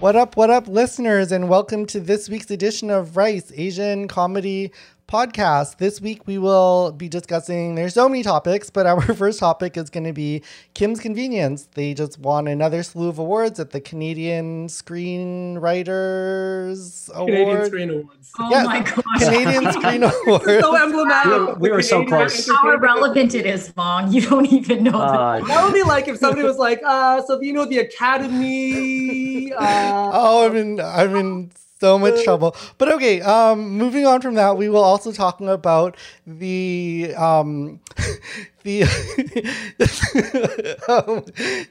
[0.00, 4.72] What up, what up, listeners, and welcome to this week's edition of Rice Asian Comedy
[5.10, 5.78] Podcast.
[5.78, 9.90] This week we will be discussing, there's so many topics, but our first topic is
[9.90, 10.44] going to be
[10.74, 11.68] Kim's Convenience.
[11.74, 17.66] They just won another slew of awards at the Canadian Screenwriters Canadian Award.
[17.66, 18.30] Screen Awards.
[18.38, 19.02] Oh Yes, my gosh.
[19.18, 20.44] Canadian Screen Awards.
[20.64, 21.32] so emblematic.
[21.32, 22.46] We were- we were so Canadian close.
[22.48, 22.82] How entertainment.
[23.00, 24.12] irrelevant it is, Vong.
[24.12, 25.00] You don't even know.
[25.00, 29.52] Uh, That would be like if somebody was like, uh, so you know the Academy.
[29.52, 32.56] Uh, Oh, I'm in I'm in so much trouble.
[32.78, 37.80] But okay, um moving on from that, we will also talking about the um
[38.62, 38.82] the
[40.88, 41.24] um,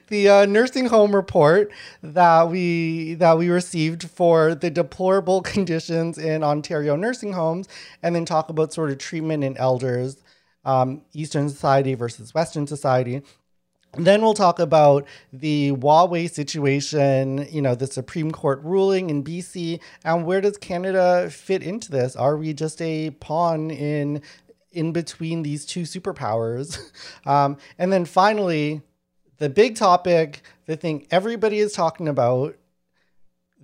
[0.08, 1.70] the uh, nursing home report
[2.02, 7.68] that we that we received for the deplorable conditions in Ontario nursing homes
[8.02, 10.22] and then talk about sort of treatment in elders
[10.64, 13.22] um, Eastern society versus Western society.
[13.94, 19.80] Then we'll talk about the Huawei situation, you know, the Supreme Court ruling in BC,
[20.04, 22.14] and where does Canada fit into this?
[22.14, 24.22] Are we just a pawn in
[24.72, 26.78] in between these two superpowers?
[27.26, 28.82] Um, and then finally,
[29.38, 32.56] the big topic, the thing everybody is talking about,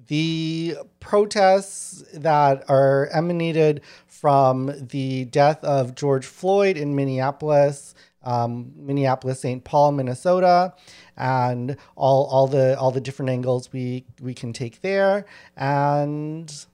[0.08, 7.94] the protests that are emanated from the death of George Floyd in Minneapolis,
[8.26, 9.64] um, Minneapolis, St.
[9.64, 10.74] Paul, Minnesota,
[11.16, 15.24] and all all the all the different angles we we can take there,
[15.56, 16.66] and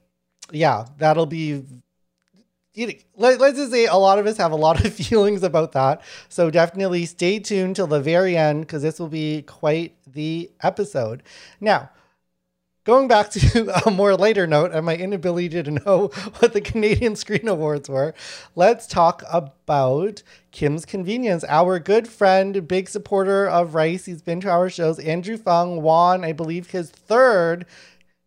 [0.50, 1.62] yeah, that'll be.
[2.74, 6.00] Let, let's just say a lot of us have a lot of feelings about that.
[6.30, 11.22] So definitely stay tuned till the very end because this will be quite the episode.
[11.60, 11.90] Now,
[12.84, 17.14] Going back to a more later note and my inability to know what the Canadian
[17.14, 18.12] Screen Awards were,
[18.56, 21.44] let's talk about Kim's Convenience.
[21.48, 24.98] Our good friend, big supporter of Rice, he's been to our shows.
[24.98, 27.66] Andrew Phung won, I believe, his third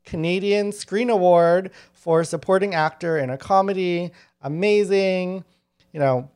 [0.05, 4.11] Canadian Screen Award for supporting actor in a comedy.
[4.41, 5.43] Amazing.
[5.91, 6.31] You know,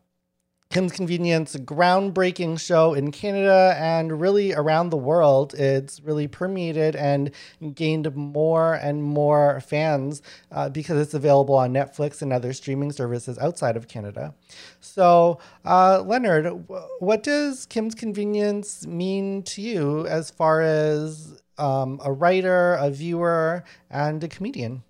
[0.72, 5.56] Kim's Convenience, groundbreaking show in Canada and really around the world.
[5.56, 7.32] It's really permeated and
[7.74, 10.22] gained more and more fans
[10.52, 14.36] uh, because it's available on Netflix and other streaming services outside of Canada.
[14.80, 22.00] So, uh, Leonard, wh- what does Kim's Convenience mean to you as far as um,
[22.06, 24.84] a writer, a viewer, and a comedian?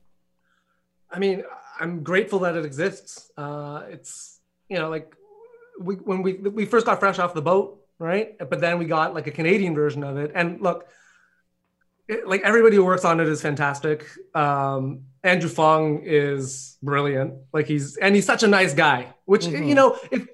[1.09, 1.45] I mean,
[1.79, 3.31] I'm grateful that it exists.
[3.37, 5.15] Uh, it's you know like
[5.79, 8.37] we when we we first got fresh off the boat, right?
[8.37, 10.31] But then we got like a Canadian version of it.
[10.35, 10.87] And look,
[12.07, 14.05] it, like everybody who works on it is fantastic.
[14.35, 17.33] Um, Andrew Phung is brilliant.
[17.53, 19.13] Like he's and he's such a nice guy.
[19.25, 19.67] Which Mhm.
[19.67, 20.27] you know if.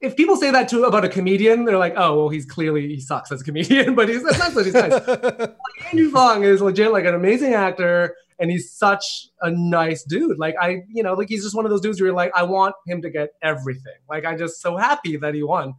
[0.00, 3.00] If people say that to about a comedian, they're like, "Oh, well, he's clearly he
[3.00, 4.92] sucks as a comedian," but he's that's not that he's nice.
[5.90, 10.38] Andrew Phung is legit like an amazing actor, and he's such a nice dude.
[10.38, 12.42] Like I, you know, like he's just one of those dudes where you're like, I
[12.42, 13.98] want him to get everything.
[14.08, 15.74] Like I'm just so happy that he won.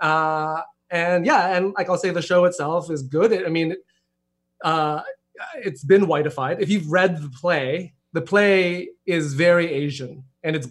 [0.00, 3.32] Uh, and yeah, and like I'll say, the show itself is good.
[3.44, 3.76] I mean,
[4.64, 5.02] uh,
[5.56, 6.60] it's been whiteified.
[6.60, 10.68] If you've read the play, the play is very Asian, and it's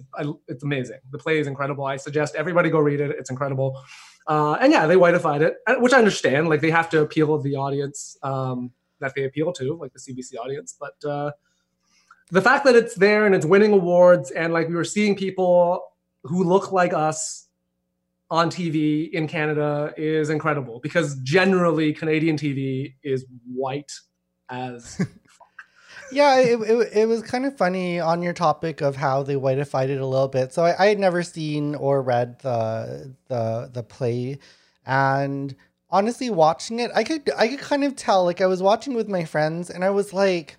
[0.47, 0.99] it's amazing.
[1.11, 1.85] The play is incredible.
[1.85, 3.11] I suggest everybody go read it.
[3.11, 3.79] It's incredible.
[4.27, 6.49] Uh, and yeah, they whiteified it, uh, which I understand.
[6.49, 9.99] Like they have to appeal to the audience um, that they appeal to, like the
[9.99, 10.75] CBC audience.
[10.79, 11.31] But uh,
[12.31, 15.81] the fact that it's there and it's winning awards, and like we were seeing people
[16.23, 17.47] who look like us
[18.29, 23.91] on TV in Canada is incredible because generally Canadian TV is white
[24.49, 24.99] as
[26.11, 29.89] yeah, it, it, it was kind of funny on your topic of how they whiteified
[29.89, 30.53] it a little bit.
[30.53, 34.39] So I, I had never seen or read the the the play,
[34.85, 35.55] and
[35.89, 38.23] honestly, watching it, I could I could kind of tell.
[38.25, 40.57] Like I was watching with my friends, and I was like,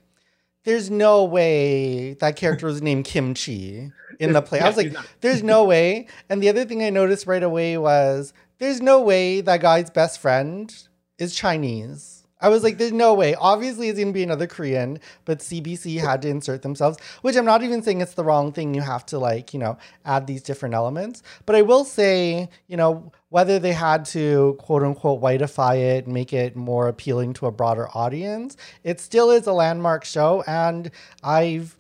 [0.65, 5.43] "There's no way that character was named Kimchi in the play." I was like, "There's
[5.43, 9.61] no way." And the other thing I noticed right away was, "There's no way that
[9.61, 10.75] guy's best friend
[11.19, 13.35] is Chinese." I was like, there's no way.
[13.35, 17.45] Obviously, it's going to be another Korean, but CBC had to insert themselves, which I'm
[17.45, 18.75] not even saying it's the wrong thing.
[18.75, 21.23] You have to, like, you know, add these different elements.
[21.47, 26.33] But I will say, you know, whether they had to quote unquote whiteify it, make
[26.33, 30.43] it more appealing to a broader audience, it still is a landmark show.
[30.47, 30.91] And
[31.23, 31.77] I've,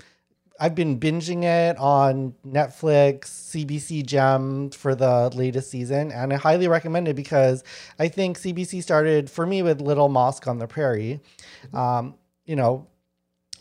[0.61, 6.67] I've been binging it on Netflix, CBC Gem for the latest season, and I highly
[6.67, 7.63] recommend it because
[7.99, 11.21] I think CBC started for me with Little Mosque on the Prairie,
[11.73, 12.15] um,
[12.45, 12.87] you know,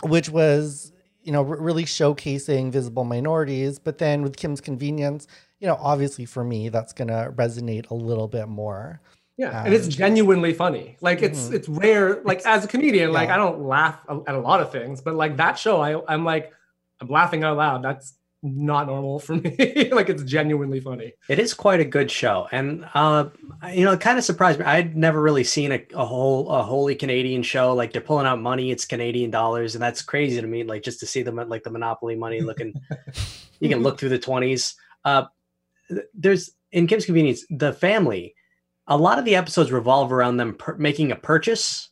[0.03, 0.91] which was
[1.21, 3.77] you know r- really showcasing visible minorities.
[3.79, 5.27] But then with Kim's Convenience,
[5.59, 9.01] you know, obviously for me that's gonna resonate a little bit more.
[9.37, 10.97] Yeah, and it's genuinely funny.
[11.01, 11.53] Like it's Mhm.
[11.53, 12.21] it's rare.
[12.23, 15.37] Like as a comedian, like I don't laugh at a lot of things, but like
[15.37, 16.53] that show, I I'm like
[16.99, 17.83] I'm laughing out loud.
[17.83, 19.89] That's not normal for me.
[19.91, 21.13] like it's genuinely funny.
[21.29, 23.29] It is quite a good show, and uh,
[23.73, 24.65] you know, it kind of surprised me.
[24.65, 27.73] I'd never really seen a, a whole a wholly Canadian show.
[27.73, 30.63] Like they're pulling out money, it's Canadian dollars, and that's crazy to me.
[30.63, 32.73] Like just to see them at like the Monopoly money looking,
[33.59, 34.75] you can look through the twenties.
[35.03, 35.25] Uh,
[36.13, 38.35] there's in Kim's Convenience, the family.
[38.89, 41.89] A lot of the episodes revolve around them per- making a purchase,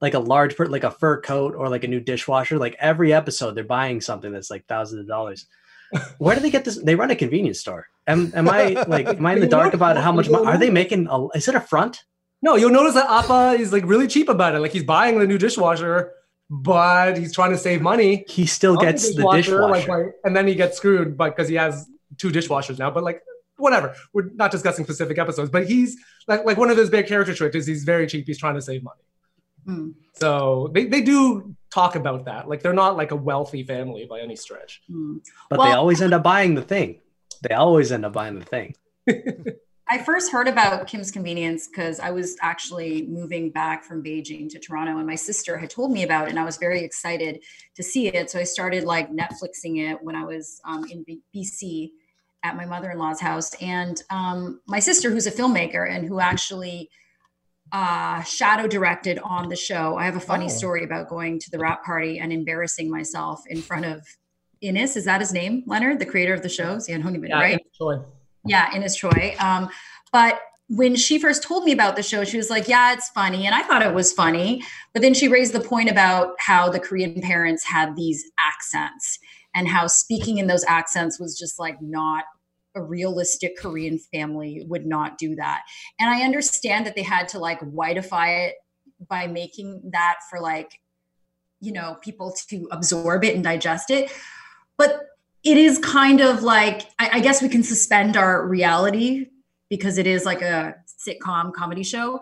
[0.00, 2.58] like a large, pur- like a fur coat or like a new dishwasher.
[2.58, 5.46] Like every episode, they're buying something that's like thousands of dollars.
[6.18, 6.76] Where do they get this?
[6.76, 7.86] They run a convenience store.
[8.06, 10.28] Am, am I like, am I in the dark about how much?
[10.28, 11.08] mo- Are they making?
[11.10, 12.04] A, is it a front?
[12.42, 14.60] No, you'll notice that Appa is like really cheap about it.
[14.60, 16.12] Like he's buying the new dishwasher,
[16.50, 18.24] but he's trying to save money.
[18.28, 19.62] He still gets the dishwasher.
[19.70, 21.86] like, like- and then he gets screwed, but because he has
[22.18, 22.90] two dishwashers now.
[22.90, 23.22] But like,
[23.56, 23.94] whatever.
[24.12, 25.96] We're not discussing specific episodes, but he's
[26.26, 28.26] like, like one of his big character traits is he's very cheap.
[28.26, 29.00] He's trying to save money.
[29.64, 32.48] Hmm, So they, they do talk about that.
[32.48, 34.82] Like they're not like a wealthy family by any stretch.
[34.88, 35.18] hmm.
[35.50, 37.00] but they always end up buying the thing.
[37.42, 38.74] They always end up buying the thing.
[39.90, 44.58] I first heard about Kim's Convenience because I was actually moving back from Beijing to
[44.58, 47.42] Toronto, and my sister had told me about it, and I was very excited
[47.74, 48.30] to see it.
[48.30, 51.92] So I started like Netflixing it when I was um, in B- BC
[52.42, 56.90] at my mother-in-law's house, and um, my sister, who's a filmmaker and who actually
[57.72, 59.96] uh, shadow directed on the show.
[59.96, 60.48] I have a funny Oh.
[60.48, 64.06] story about going to the rap party and embarrassing myself in front of
[64.60, 64.96] Ins.
[64.96, 66.88] Is that his name, Leonard, the creator of the shows?
[66.88, 67.60] Yeah, I don't even right.
[67.76, 68.00] Troy.
[68.44, 69.36] Yeah, Ins Troy.
[69.38, 69.68] Um,
[70.12, 73.46] but when she first told me about the show, she was like, "Yeah, it's funny,"
[73.46, 74.62] and I thought it was funny.
[74.92, 79.18] But then she raised the point about how the Korean parents had these accents
[79.54, 82.24] and how speaking in those accents was just like not
[82.78, 85.62] a realistic Korean family would not do that.
[86.00, 88.54] And I understand that they had to like whiteify it
[89.08, 90.80] by making that for like,
[91.60, 94.10] you know, people to absorb it and digest it.
[94.76, 95.08] But
[95.44, 99.26] it is kind of like I, I guess we can suspend our reality
[99.68, 102.20] because it is like a sitcom comedy show.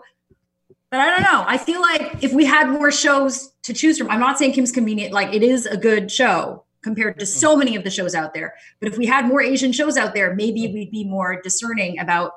[0.89, 1.43] But I don't know.
[1.45, 4.71] I feel like if we had more shows to choose from, I'm not saying Kim's
[4.71, 8.33] Convenient, like it is a good show compared to so many of the shows out
[8.33, 8.53] there.
[8.79, 12.31] But if we had more Asian shows out there, maybe we'd be more discerning about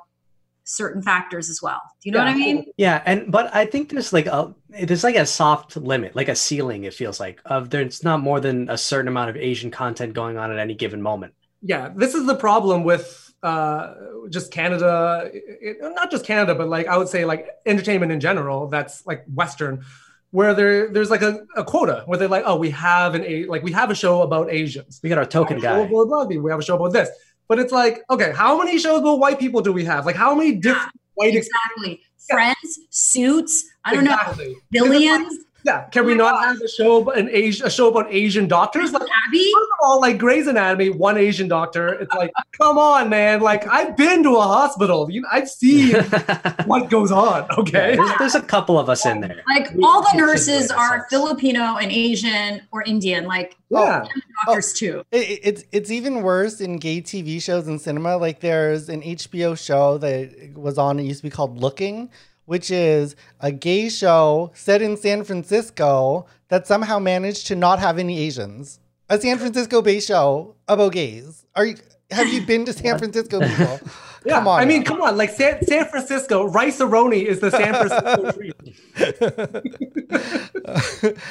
[0.63, 1.81] certain factors as well.
[2.01, 2.65] Do you know what I mean?
[2.77, 6.35] Yeah, and but I think there's like a there's like a soft limit, like a
[6.35, 6.83] ceiling.
[6.83, 10.37] It feels like of there's not more than a certain amount of Asian content going
[10.37, 11.33] on at any given moment.
[11.61, 13.93] Yeah, this is the problem with uh,
[14.29, 18.67] just Canada, it, not just Canada, but like I would say like entertainment in general.
[18.67, 19.83] That's like Western,
[20.31, 23.45] where there there's like a, a quota where they're like, oh, we have an a
[23.45, 24.99] like we have a show about Asians.
[25.03, 25.89] We got our token We have a show guy.
[25.89, 26.37] about rugby.
[26.39, 27.09] We have a show about this.
[27.47, 30.05] But it's like, okay, how many shows about white people do we have?
[30.05, 32.01] Like, how many different white Exactly.
[32.29, 34.55] Friends, suits, I don't know, exactly.
[34.69, 35.43] billions.
[35.63, 38.47] Yeah, can we oh not have a show about an Asian a show about Asian
[38.47, 38.91] doctors?
[38.91, 39.51] Like, Abby?
[39.53, 41.89] first of all, like Grey's Anatomy, one Asian doctor.
[41.93, 43.41] It's like, come on, man.
[43.41, 45.09] Like, I've been to a hospital.
[45.11, 45.95] You, I've seen
[46.65, 47.47] what goes on.
[47.57, 47.95] Okay.
[47.95, 49.41] there's, there's a couple of us in there.
[49.47, 51.05] Like We- all the nurses are ourselves.
[51.09, 54.05] Filipino and Asian or Indian, like Yeah.
[54.45, 55.03] doctors oh, too.
[55.11, 58.17] It, it- it's it's even worse in gay TV shows and cinema.
[58.17, 60.99] Like there's an HBO show that was on.
[60.99, 62.09] It used to be called Looking,
[62.45, 67.97] which is a gay show set in San Francisco that somehow managed to not have
[67.97, 68.79] any Asians.
[69.09, 71.45] A San Francisco-based show about gays.
[71.55, 71.75] Are you?
[72.11, 73.79] Have you been to San Francisco, people?
[74.23, 74.33] Yeah.
[74.35, 74.91] Come on I mean, now.
[74.91, 75.17] come on.
[75.17, 78.53] Like San, San Francisco, Rice-A-Roni is the San Francisco treat.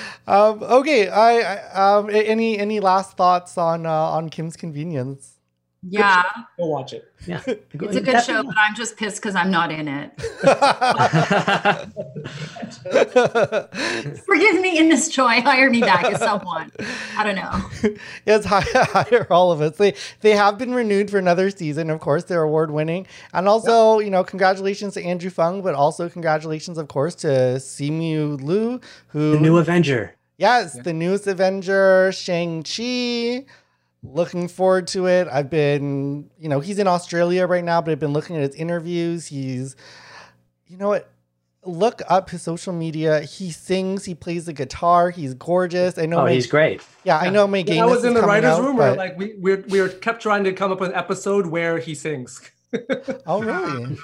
[0.27, 1.09] um, okay.
[1.09, 5.40] I, I um, any any last thoughts on uh, on Kim's Convenience?
[5.83, 6.23] Yeah,
[6.59, 7.11] Go watch it.
[7.27, 10.11] Yeah, it's a good show, but I'm just pissed because I'm not in it.
[14.27, 15.41] Forgive me, Ins Choi.
[15.41, 16.71] Hire me back as someone.
[17.17, 17.95] I don't know.
[18.27, 19.77] yes, hi- hire all of us.
[19.77, 21.91] They they have been renewed for another season.
[21.91, 26.09] Of course, they're award winning, and also you know congratulations to Andrew Phung, but also
[26.09, 30.15] congratulations, of course, to Simu Liu, who the new Avenger.
[30.39, 33.45] yes, the newest Avenger, Shang Chi.
[34.03, 35.29] Looking forward to it.
[35.31, 38.55] I've been, you know, he's in Australia right now, but I've been looking at his
[38.55, 39.27] interviews.
[39.27, 39.77] He's,
[40.69, 41.11] you know what?
[41.63, 43.21] Look up his social media.
[43.21, 44.07] He sings.
[44.07, 45.11] He plays the guitar.
[45.11, 45.99] He's gorgeous.
[45.99, 46.21] I know.
[46.21, 46.81] Oh, my- he's great.
[47.05, 47.47] yeah, I know.
[47.47, 49.81] My When gayness I was in the writer's out, room where like we we we
[49.83, 52.41] were kept trying to come up with an episode where he sings.
[53.27, 53.99] Oh, really?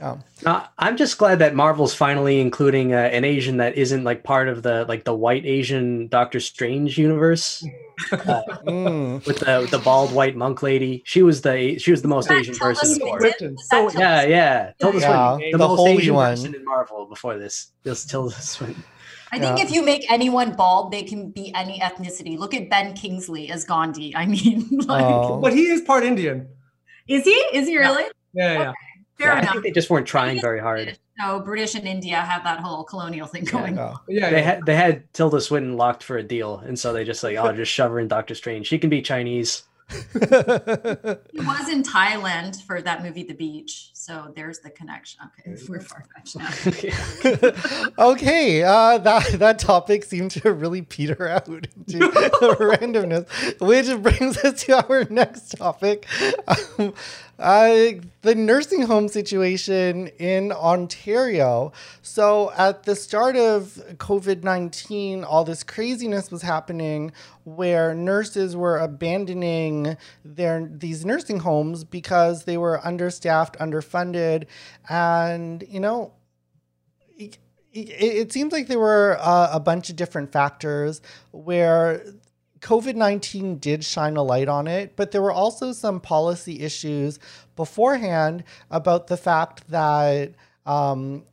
[0.00, 0.18] Oh.
[0.44, 4.48] Uh, I'm just glad that Marvel's finally including uh, an Asian that isn't like part
[4.48, 7.64] of the like the white Asian Doctor Strange universe
[8.12, 8.16] uh,
[8.66, 9.26] Mm.
[9.26, 11.02] with the with the bald white monk lady.
[11.06, 13.04] She was the she was the most That Asian person Swinton?
[13.06, 13.20] before.
[13.20, 13.58] Swinton.
[13.58, 14.72] So- Yeah, yeah.
[14.80, 16.32] Tilda Yeah, Swinton, the the, most holy Asian one.
[16.32, 17.72] person in Marvel before this.
[17.82, 18.82] This Tilda Swinton.
[19.32, 19.64] I think Yeah.
[19.64, 22.38] if you make anyone bald, they can be any ethnicity.
[22.38, 24.14] Look at Ben Kingsley as Gandhi.
[24.22, 25.40] I mean, like, Oh.
[25.40, 26.48] But he is part Indian.
[27.08, 27.30] is he?
[27.52, 28.04] Is he really?
[28.32, 28.58] Yeah, yeah.
[28.58, 28.72] yeah.
[29.18, 30.98] Fair Yeah, I think they just weren't trying very hard.
[31.18, 33.78] No, British and India have that whole colonial thing going.
[33.78, 33.94] Oh.
[34.08, 34.42] yeah, They yeah.
[34.42, 37.52] had they had Tilda Swinton locked for a deal, and so they just like, oh,
[37.52, 38.66] just shove her in Doctor Strange.
[38.66, 39.62] She can be Chinese.
[39.90, 43.90] He was in Thailand for that movie, The Beach.
[44.04, 45.20] So there's the connection.
[45.40, 46.36] Okay, we're far fetched
[47.98, 48.10] now.
[48.10, 53.26] okay, uh, that that topic seemed to really peter out into randomness,
[53.60, 56.06] which brings us to our next topic.
[56.46, 56.92] Um,
[57.38, 57.92] uh,
[58.22, 61.72] the nursing home situation in Ontario.
[62.02, 67.12] So, at the start of COVID 19, all this craziness was happening
[67.44, 73.93] where nurses were abandoning their these nursing homes because they were understaffed, underfunded,
[74.88, 76.12] and you know,
[77.16, 77.38] it,
[77.72, 81.00] it, it seems like there were uh, a bunch of different factors
[81.32, 82.02] where
[82.60, 87.18] COVID 19 did shine a light on it, but there were also some policy issues
[87.56, 90.32] beforehand about the fact that
[90.64, 91.24] um,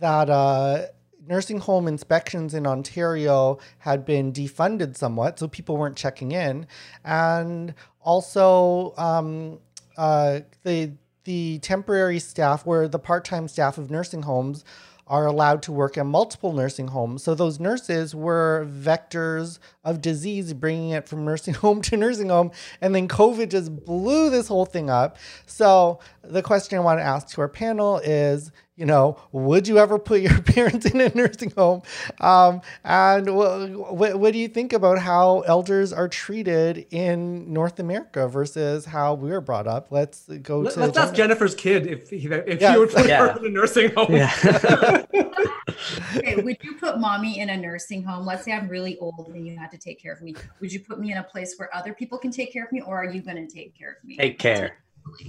[0.00, 0.86] that uh,
[1.24, 6.66] nursing home inspections in Ontario had been defunded somewhat, so people weren't checking in,
[7.04, 9.60] and also um,
[9.96, 10.92] uh, the
[11.24, 14.64] the temporary staff, where the part time staff of nursing homes
[15.06, 17.22] are allowed to work in multiple nursing homes.
[17.22, 22.50] So those nurses were vectors of disease, bringing it from nursing home to nursing home.
[22.80, 25.18] And then COVID just blew this whole thing up.
[25.44, 29.78] So the question I want to ask to our panel is, you know, would you
[29.78, 31.82] ever put your parents in a nursing home?
[32.20, 37.78] Um, and wh- wh- what do you think about how elders are treated in North
[37.78, 39.88] America versus how we were brought up?
[39.90, 42.72] Let's go to Let, to us ask Jennifer's kid if he, if Yeah.
[42.74, 43.28] you would put Yeah.
[43.34, 44.14] her in a nursing home.
[44.14, 45.04] Yeah.
[46.16, 48.24] okay, would you put mommy in a nursing home?
[48.24, 50.34] Let's say I'm really old and you had to take care of me.
[50.60, 52.80] Would you put me in a place where other people can take care of me,
[52.80, 54.16] or are you going to take care of me?
[54.16, 54.76] Take care.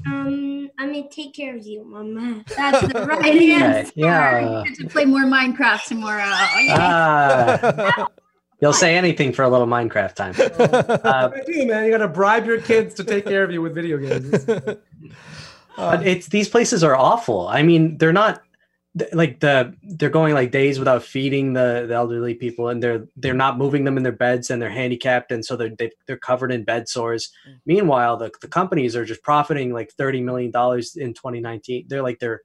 [0.06, 2.44] Um, I'm gonna take care of you, Mama.
[2.56, 3.92] That's the right answer.
[3.96, 4.60] yeah.
[4.64, 6.24] You get to play more Minecraft tomorrow.
[6.60, 6.78] Yeah.
[6.80, 8.08] Ah.
[8.62, 10.34] You'll say anything for a little Minecraft time.
[11.04, 11.84] Uh, I do, man.
[11.86, 14.46] You got to bribe your kids to take care of you with video games.
[15.76, 17.48] but it's these places are awful.
[17.50, 18.46] I mean, they're not th-
[19.12, 23.34] like the they're going like days without feeding the, the elderly people, and they're they're
[23.34, 26.52] not moving them in their beds, and they're handicapped, and so they're they, they're covered
[26.52, 27.32] in bed sores.
[27.66, 31.86] Meanwhile, the the companies are just profiting like thirty million dollars in 2019.
[31.88, 32.42] They're like they're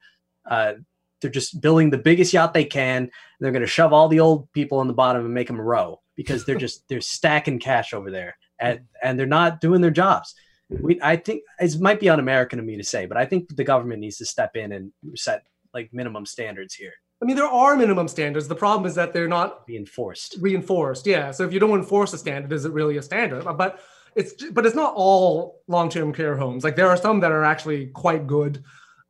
[0.49, 0.75] uh,
[1.21, 3.03] they're just building the biggest yacht they can.
[3.03, 5.61] And they're going to shove all the old people in the bottom and make them
[5.61, 9.91] row because they're just they're stacking cash over there, and and they're not doing their
[9.91, 10.35] jobs.
[10.71, 13.65] We, I think it might be un-American of me to say, but I think the
[13.65, 15.47] government needs to step in and set
[15.79, 18.47] like minimum standards here, I mean, there are minimum standards.
[18.47, 20.37] The problem is that they're not be enforced.
[20.41, 21.07] reinforced.
[21.07, 21.33] Yeah.
[21.33, 23.45] So if you don't enforce a standard, is it really a standard?
[23.57, 23.81] But
[24.15, 26.65] it's but it's not all long-term care homes.
[26.65, 28.63] Like there are some that are actually quite good.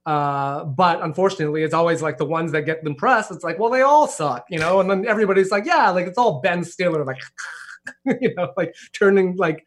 [0.06, 3.30] Uh, but unfortunately, it's always like the ones that get the press.
[3.30, 4.80] It's like, well, they all suck, you know.
[4.80, 7.20] And then everybody's like, yeah, like it's all Ben Stiller, like,
[8.22, 9.66] you know, like turning like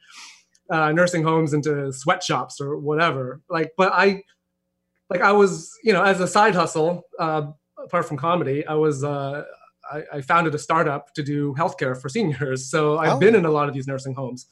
[0.72, 3.41] uh, nursing homes into sweatshops or whatever.
[3.50, 4.24] Like, but I,
[5.12, 5.53] like, I was,
[5.84, 7.44] you know, as a side hustle, uh,
[7.77, 9.44] apart from comedy, I was, uh,
[9.91, 12.70] I, I founded a startup to do healthcare for seniors.
[12.74, 13.20] So I've Oh.
[13.20, 14.48] been in a lot of these nursing homes,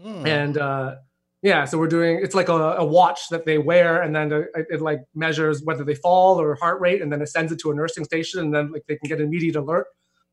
[0.00, 0.24] Hmm.
[0.26, 0.94] and uh,
[1.42, 2.20] yeah, so we're doing.
[2.22, 5.84] It's like a, a watch that they wear, and then it, it like measures whether
[5.84, 8.54] they fall or heart rate, and then it sends it to a nursing station, and
[8.54, 9.86] then like they can get an immediate alert,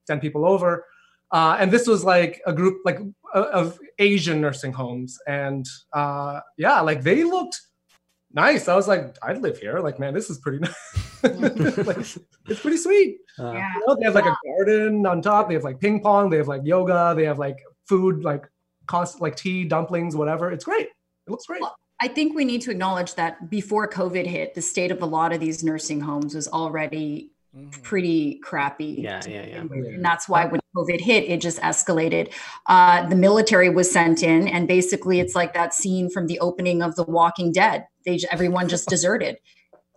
[0.07, 0.86] send people over.
[1.31, 3.00] Uh, and this was like a group like
[3.34, 7.60] uh, of Asian nursing homes, and uh, yeah, like they looked
[8.36, 8.68] nice.
[8.68, 9.80] I was like, I'd live here.
[9.80, 10.60] Like, man, this is pretty
[11.24, 11.77] nice.
[11.77, 13.18] like, it's pretty sweet.
[13.39, 13.72] Uh, Yeah.
[13.75, 15.48] You know, they have like a garden on top.
[15.48, 16.30] They have like ping pong.
[16.30, 17.13] They have like yoga.
[17.15, 18.46] They have like food, like
[18.88, 20.51] cost like tea, dumplings, whatever.
[20.51, 20.88] It's great.
[20.88, 21.62] It looks great.
[21.62, 25.06] Well, I think we need to acknowledge that before COVID hit, the state of a
[25.06, 27.83] lot of these nursing homes was already Mhm.
[27.83, 28.97] pretty crappy.
[29.00, 29.59] Yeah, yeah, yeah.
[29.62, 32.33] And that's why when COVID hit, it just escalated.
[32.67, 36.81] Uh, the military was sent in, and basically, it's like that scene from the opening
[36.81, 37.85] of The Walking Dead.
[38.05, 39.38] They j- everyone just deserted.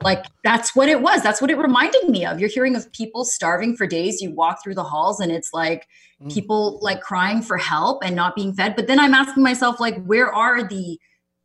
[0.00, 1.22] Like that's what it was.
[1.24, 2.38] That's what it reminded me of.
[2.38, 4.20] You're hearing of people starving for days.
[4.22, 5.86] You walk through the halls, and it's like
[6.22, 6.32] Mm.
[6.32, 8.74] people like crying for help and not being fed.
[8.76, 10.98] But then I'm asking myself, like, where are the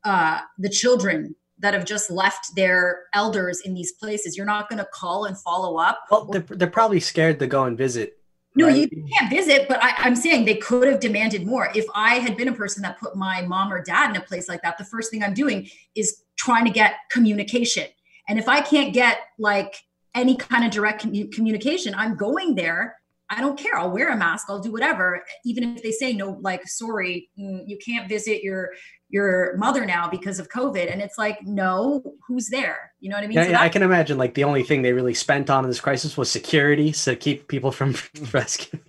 [0.03, 4.35] uh, the children that have just left their elders in these places.
[4.37, 6.01] You're not going to call and follow up.
[6.11, 8.17] Well, they're, they're probably scared to go and visit.
[8.55, 8.75] No, right?
[8.75, 11.71] you can't visit, but I, I'm saying they could have demanded more.
[11.73, 14.47] If I had been a person that put my mom or dad in a place
[14.47, 17.85] like that, the first thing I'm doing is trying to get communication.
[18.27, 19.77] And if I can't get like
[20.13, 22.97] any kind of direct commu- communication, I'm going there.
[23.37, 23.77] I don't care.
[23.77, 24.47] I'll wear a mask.
[24.49, 26.37] I'll do whatever, even if they say no.
[26.41, 28.69] Like, sorry, mm, you can't visit your
[29.09, 30.91] your mother now because of COVID.
[30.91, 32.93] And it's like, no, who's there?
[32.99, 33.37] You know what I mean?
[33.37, 35.69] Yeah, So yeah, I can imagine like the only thing they really spent on in
[35.69, 37.95] this crisis was security to keep people from
[38.33, 38.79] rescue.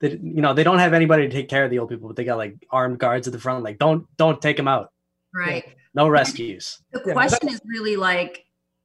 [0.00, 2.16] They, you know, they don't have anybody to take care of the old people, but
[2.16, 3.64] they got like armed guards at the front.
[3.64, 4.90] Like, don't don't take them out.
[5.34, 5.64] right.
[5.94, 6.78] No rescues.
[6.92, 8.44] the Yeah, question is really like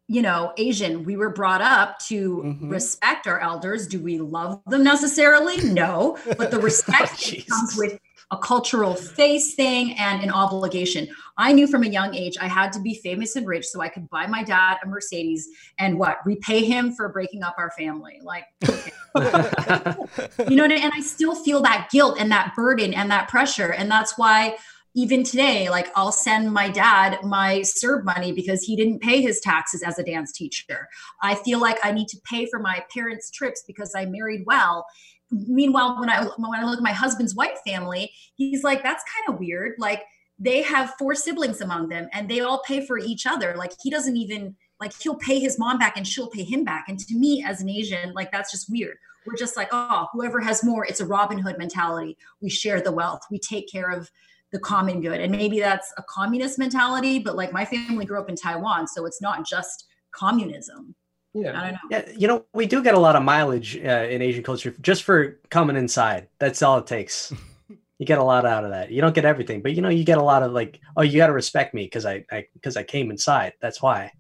[0.09, 2.71] you know asian we were brought up to Mhm.
[2.71, 3.87] respect our elders.
[3.87, 5.57] Do we love them necessarily?
[5.63, 7.99] No but the respect Oh, comes with
[8.31, 11.07] a cultural face thing and an obligation.
[11.37, 13.89] I knew from a young age i had to be famous and rich so i
[13.89, 15.47] could buy my dad a mercedes
[15.77, 18.19] and what repay him for breaking up our family.
[18.23, 18.91] Like okay.
[20.49, 23.71] you know and i still feel that guilt and that burden and that pressure.
[23.73, 24.57] And that's why
[24.95, 29.39] even today like i'll send my dad my serve money because he didn't pay his
[29.39, 30.87] taxes as a dance teacher.
[31.21, 34.85] I feel like i need to pay for my parents trips because i married well.
[35.31, 39.33] Meanwhile when i when i look at my husband's white family he's like that's kind
[39.33, 39.73] of weird.
[39.77, 40.03] Like
[40.39, 43.55] they have four siblings among them and they all pay for each other.
[43.57, 46.85] Like he doesn't even like he'll pay his mom back and she'll pay him back.
[46.87, 48.97] And to me as an asian like that's just weird.
[49.25, 52.17] We're just like oh whoever has more it's a robin hood mentality.
[52.41, 53.21] We share the wealth.
[53.29, 54.09] We take care of
[54.51, 58.29] the common good and maybe that's a communist mentality but like my family grew up
[58.29, 60.95] in taiwan so it's not just communism
[61.33, 61.59] Yeah.
[61.59, 64.21] i don't know Yeah, you know, we do get a lot of mileage uh, in
[64.21, 66.27] Asian culture just for coming inside.
[66.39, 67.33] That's all it takes.
[67.99, 68.89] you get a lot out of that.
[68.91, 71.17] You don't get everything, but you know, you get a lot of like, oh, you
[71.17, 73.53] got to respect me because I, I, because I came inside.
[73.61, 74.11] That's why.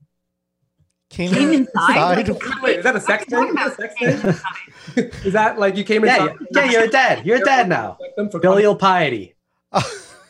[1.09, 2.19] Came, Came inside?
[2.29, 2.61] inside.
[2.61, 3.47] Wait, is that a sex thing?
[3.47, 3.95] Is that a talking sex
[4.35, 4.35] about?
[4.95, 5.11] thing?
[5.27, 6.37] Is that like you came Yeah, inside?
[6.51, 7.25] yeah, yeah, you're dead.
[7.25, 7.97] You're dead now.
[7.99, 9.35] Respect them for Filial piety.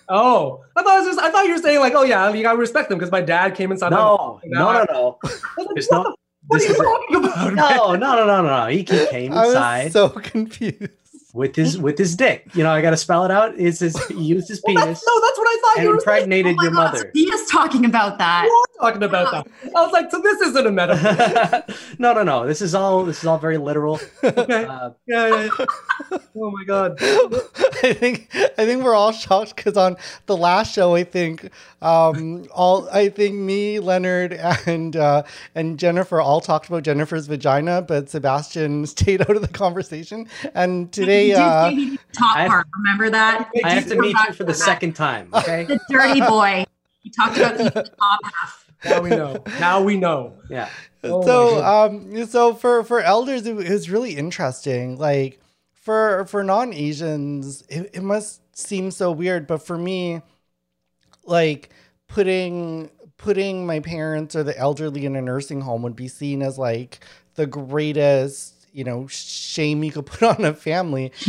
[0.09, 2.41] Oh, I thought it was just, I thought you were saying like, oh yeah, you
[2.43, 3.91] gotta respect them because my dad came inside.
[3.91, 5.17] my- No, no, no, no.
[5.23, 6.15] I was like, There's what no.
[6.47, 7.53] What are you talking about?
[7.53, 8.67] no, no, no, no, no.
[8.67, 10.89] He he came I was inside so confused.
[11.37, 12.47] With his with his dick.
[12.53, 13.55] You know, I got to spell it out.
[13.55, 15.89] Is his he used his Well, penis that's, no, that's what I thought and you
[15.95, 16.23] were saying.
[16.23, 17.11] impregnated Oh your God, mother.
[17.13, 19.47] he is talking about that You were talking about that.
[19.75, 21.63] I was like, so this isn't a metaphor.
[21.99, 22.45] no, no, no.
[22.47, 23.99] This is all this is all very literal.
[24.23, 24.65] Okay.
[24.65, 26.17] Uh, Yeah, yeah, yeah.
[26.39, 26.97] Oh my god.
[27.01, 31.49] I think I think we're all shocked because on the last show, I think
[31.81, 34.33] um, all I think me, Leonard,
[34.65, 35.23] and uh,
[35.55, 40.27] and Jennifer all talked about Jennifer's vagina, but Sebastian stayed out of the conversation.
[40.55, 43.49] And today, He did uh, say he did the top I have- part remember that
[43.63, 45.29] I have to meet you for the second time.
[45.33, 45.63] Okay.
[45.65, 46.65] the dirty boy
[47.01, 49.43] he talked about the top half Now we know.
[49.59, 50.33] Now we know.
[50.49, 50.69] Yeah.
[51.03, 55.39] Oh so um so for for elders it was really interesting like
[55.73, 60.21] for for non-asians it, it must seem so weird but for me
[61.23, 61.69] like
[62.07, 66.57] putting putting my parents or the elderly in a nursing home would be seen as
[66.57, 66.99] like
[67.35, 71.11] the greatest you know shame you could put on a family.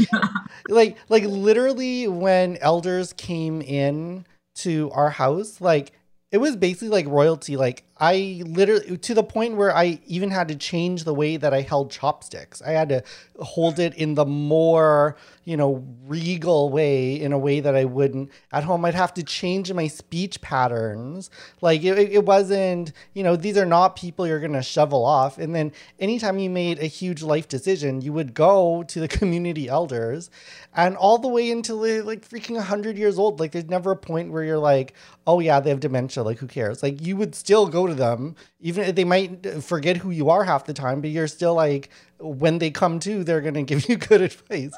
[0.68, 5.92] Like like literally when elders came in to our house like
[6.30, 10.48] it was basically like royalty like i literally to the point where i even had
[10.48, 12.62] to change the way that i held chopsticks.
[12.62, 13.02] I had to
[13.40, 18.30] hold it in the more you know regal way in a way that i wouldn't.
[18.52, 21.30] At home i'd have to change my speech patterns.
[21.60, 25.38] Like it, it wasn't you know these are not people you're gonna shovel off.
[25.38, 29.68] And then anytime you made a huge life decision you would go to the community
[29.68, 30.30] elders.
[30.74, 34.32] And all the way until like freaking 100 years old like there's never a point
[34.32, 34.94] where you're like
[35.26, 36.22] oh yeah they have dementia.
[36.22, 36.82] Like who cares?
[36.82, 40.44] Like you would still go to them even if they might forget who you are
[40.44, 43.96] half the time but you're still like when they come to they're gonna give you
[44.10, 44.72] good advice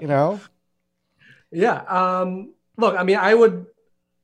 [0.00, 0.40] you know
[1.52, 1.82] Yeah.
[1.82, 3.66] Um, look, I mean, I would,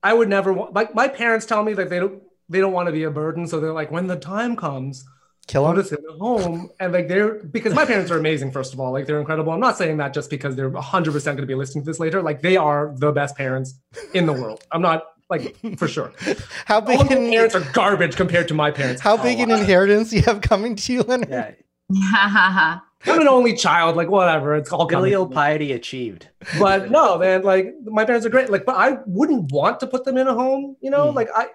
[0.02, 0.72] I would never want.
[0.72, 3.46] Like my parents tell me that they don't, they don't want to be a burden,
[3.46, 5.04] so they're like, when the time comes,
[5.46, 8.50] kill them us in a home, and like they're because my parents are amazing.
[8.50, 9.52] First of all, like they're incredible.
[9.52, 12.00] I'm not saying that just because they're 100 percent going to be listening to this
[12.00, 12.22] later.
[12.22, 13.78] Like they are the best parents
[14.14, 14.64] in the world.
[14.72, 16.12] I'm not like for sure.
[16.66, 19.00] how big of my an, parents are garbage compared to my parents.
[19.02, 21.52] how big an Oh, inheritance do you have coming to you leonard Yeah.
[23.06, 23.96] I'm an only child.
[23.96, 26.28] Like whatever, it's all coming Filial piety achieved.
[26.58, 28.50] but no, man, like my parents are great.
[28.50, 31.14] Like, but I wouldn't want to put them in a home, you know, Mm.
[31.14, 31.46] like I,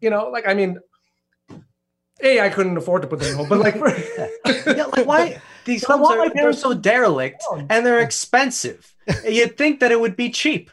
[0.00, 0.78] you know, like I mean,
[2.22, 3.78] a I couldn't afford to put them in a home, but like,
[4.64, 7.44] for, Yeah, like why these But I homes want my are they're parents so derelict
[7.70, 8.94] and they're expensive.
[9.28, 10.70] You'd think that it would be cheap.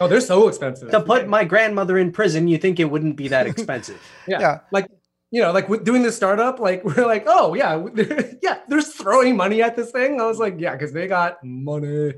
[0.00, 0.90] Oh, they're so expensive.
[0.90, 4.00] To put my grandmother in prison, you think it wouldn't be that expensive?
[4.28, 4.40] yeah.
[4.40, 4.60] Yeah.
[4.72, 4.88] Like,
[5.30, 7.84] you know, like with doing this startup, like we're like, oh yeah,
[8.42, 10.20] yeah, they're throwing money at this thing.
[10.20, 12.14] I was like, yeah, because they got money.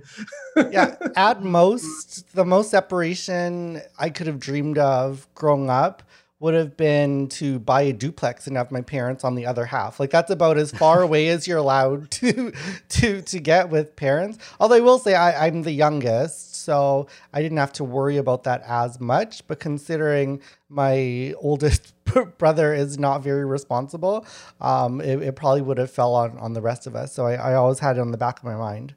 [0.57, 6.03] yeah, at most, the most separation I could have dreamed of growing up
[6.39, 9.99] would have been to buy a duplex and have my parents on the other half.
[9.99, 12.53] Like that's about as far away as you're allowed to
[12.91, 14.39] to to get with parents.
[14.61, 18.43] Although I will say I, I'm the youngest, so I didn't have to worry about
[18.45, 19.47] that as much.
[19.47, 21.95] But considering my oldest
[22.39, 24.27] brother is not very responsible,
[24.61, 27.15] um, it, it probably would have fell on on the rest of us.
[27.15, 28.95] So I, I always had it on the back of my mind.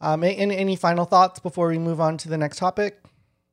[0.00, 3.02] Um, any, any final thoughts before we move on to the next topic?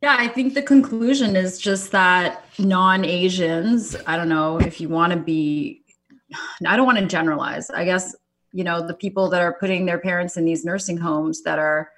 [0.02, 4.90] Yeah, I think the conclusion is just that non Asians, I don't know if you
[4.90, 5.82] want to be,
[6.68, 7.70] I don't want to generalize.
[7.70, 8.14] I guess,
[8.52, 11.90] you know, the people that are putting their parents in these nursing homes that are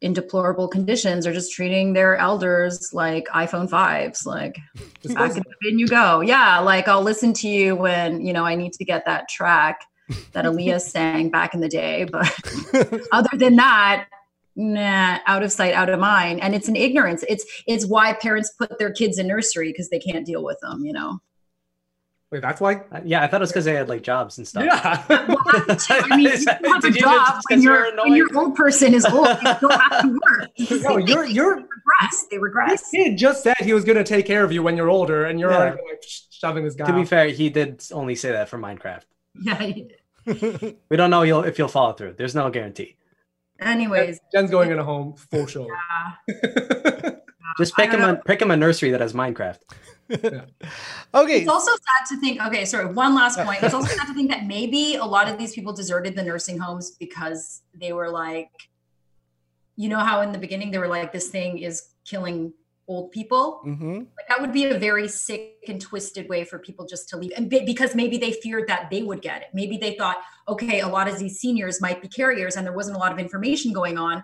[0.00, 4.26] in deplorable conditions are just treating their elders like iPhone 5s.
[4.26, 4.58] Like,
[5.14, 6.20] back in the bin you go.
[6.20, 9.80] Yeah, like I'll listen to you when, you know, I need to get that track
[10.32, 12.04] that Aaliyah sang back in the day.
[12.04, 12.32] But
[13.12, 14.06] other than that,
[14.54, 16.42] nah, out of sight, out of mind.
[16.42, 17.24] And it's an ignorance.
[17.28, 20.84] It's it's why parents put their kids in nursery because they can't deal with them,
[20.84, 21.20] you know.
[22.32, 22.82] Wait, that's why?
[22.90, 24.64] Uh, Yeah, I thought it was because they had like jobs and stuff.
[24.64, 25.04] Yeah.
[25.08, 28.14] I mean, you still have a Did you job just- when because we're your when
[28.16, 29.28] your old person is old.
[29.28, 30.50] You still have to work.
[30.56, 31.34] It's no, you're thing.
[31.34, 32.26] you're They regress.
[32.30, 32.90] They this regress.
[32.90, 35.50] kid just said he was gonna take care of you when you're older, and you're
[35.50, 35.56] Yeah.
[35.58, 36.86] already like shoving this guy.
[36.86, 37.08] To be off.
[37.08, 39.02] fair, he did only say that for Minecraft.
[39.40, 39.62] Yeah.
[39.62, 39.88] you
[40.24, 40.76] did.
[40.90, 42.14] We don't know you'll, if you'll follow through.
[42.18, 42.96] There's no guarantee.
[43.60, 45.68] Anyways, Jen's going in a home for sure.
[46.28, 47.10] uh,
[47.58, 49.58] Just pick him don't a pick him a nursery that has Minecraft.
[51.14, 51.40] okay.
[51.40, 53.62] It's also sad to think, okay, sorry, one last point.
[53.62, 56.58] It's also sad to think that maybe a lot of these people deserted the nursing
[56.58, 58.50] homes because they were like,
[59.76, 62.52] you know, how in the beginning they were like, this thing is killing
[62.88, 63.60] old people.
[63.64, 67.16] hmm Like that would be a very sick and twisted way for people just to
[67.16, 67.32] leave.
[67.36, 69.48] And be- because maybe they feared that they would get it.
[69.52, 72.96] Maybe they thought, okay, a lot of these seniors might be carriers and there wasn't
[72.96, 74.22] a lot of information going on.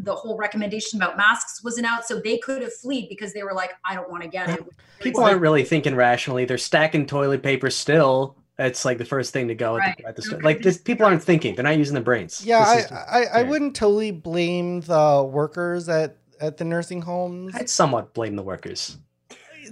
[0.00, 2.06] The whole recommendation about masks wasn't out.
[2.06, 4.64] So they could have fled because they were like, I don't want to get it.
[5.00, 6.44] People aren't really thinking rationally.
[6.44, 8.36] They're stacking toilet paper still.
[8.58, 10.40] It's like the first thing to go at the, at the store.
[10.40, 11.54] Like this, people aren't thinking.
[11.54, 12.44] They're not using their brains.
[12.44, 13.48] Yeah, I, This I, I weird.
[13.50, 17.54] wouldn't totally blame the workers at, at the nursing homes.
[17.54, 18.98] I'd somewhat blame the workers.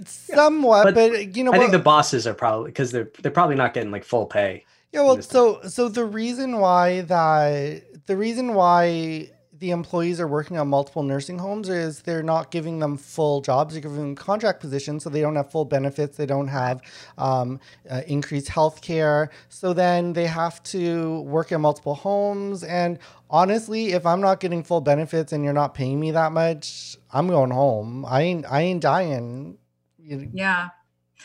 [0.05, 1.63] Somewhat, But but, you know I what?
[1.63, 4.63] think the bosses are probably because they're they're probably not getting like full pay.
[4.91, 10.27] Yeah, well, this so so the reason why that the reason why the employees are
[10.27, 13.73] working on multiple nursing homes is they're not giving them full jobs.
[13.73, 16.17] They're giving them contract positions, so they don't have full benefits.
[16.17, 16.81] They don't have
[17.17, 19.29] um, uh, increased health care.
[19.49, 22.63] So then they have to work in multiple homes.
[22.63, 26.97] And honestly, if I'm not getting full benefits and you're not paying me that much,
[27.11, 28.05] I'm going home.
[28.05, 29.57] I ain't I ain't dying.
[29.97, 30.69] Yeah.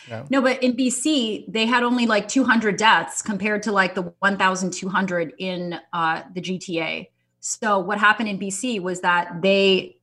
[0.08, 0.26] No.
[0.30, 5.34] No, but in BC, they had only like 200 deaths compared to like the 1,200
[5.38, 7.06] in uh, the GTA.
[7.44, 9.96] So what happened in BC was that they,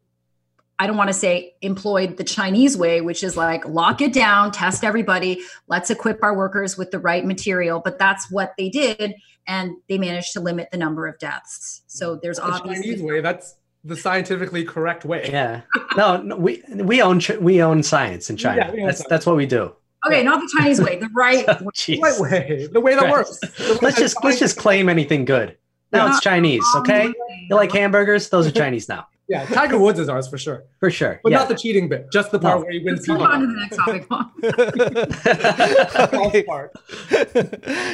[0.78, 4.52] I don't want to say employed the Chinese way, which is like lock it down,
[4.52, 7.80] test everybody, let's equip our workers with the right material.
[7.84, 9.15] But that's what they did,
[9.47, 11.82] and they managed to limit the number of deaths.
[11.88, 13.21] So there's The obviously Chinese way.
[13.21, 15.30] That's the scientifically correct way.
[15.32, 15.62] Yeah.
[15.95, 18.58] No, no we we own we own science in China.
[18.75, 19.10] Yeah, that's science.
[19.10, 19.73] that's what we do.
[20.06, 21.45] okay, not the Chinese way, the right.
[21.47, 22.02] Oh, jeez.
[22.02, 22.67] Right way.
[22.71, 23.12] The way that Right.
[23.12, 23.39] works.
[23.60, 25.58] Way Let's just let's just claim anything good.
[25.91, 26.12] Now Yeah.
[26.12, 27.12] it's Chinese, okay?
[27.49, 28.30] You like hamburgers?
[28.30, 30.63] Those are Chinese now, Yeah, Tiger Woods is ours for sure.
[30.80, 31.19] for sure.
[31.23, 31.39] But yeah.
[31.39, 32.63] not the cheating bit, just the part No.
[32.63, 34.08] where he wins move on to the next topic.
[36.13, 36.45] Okay.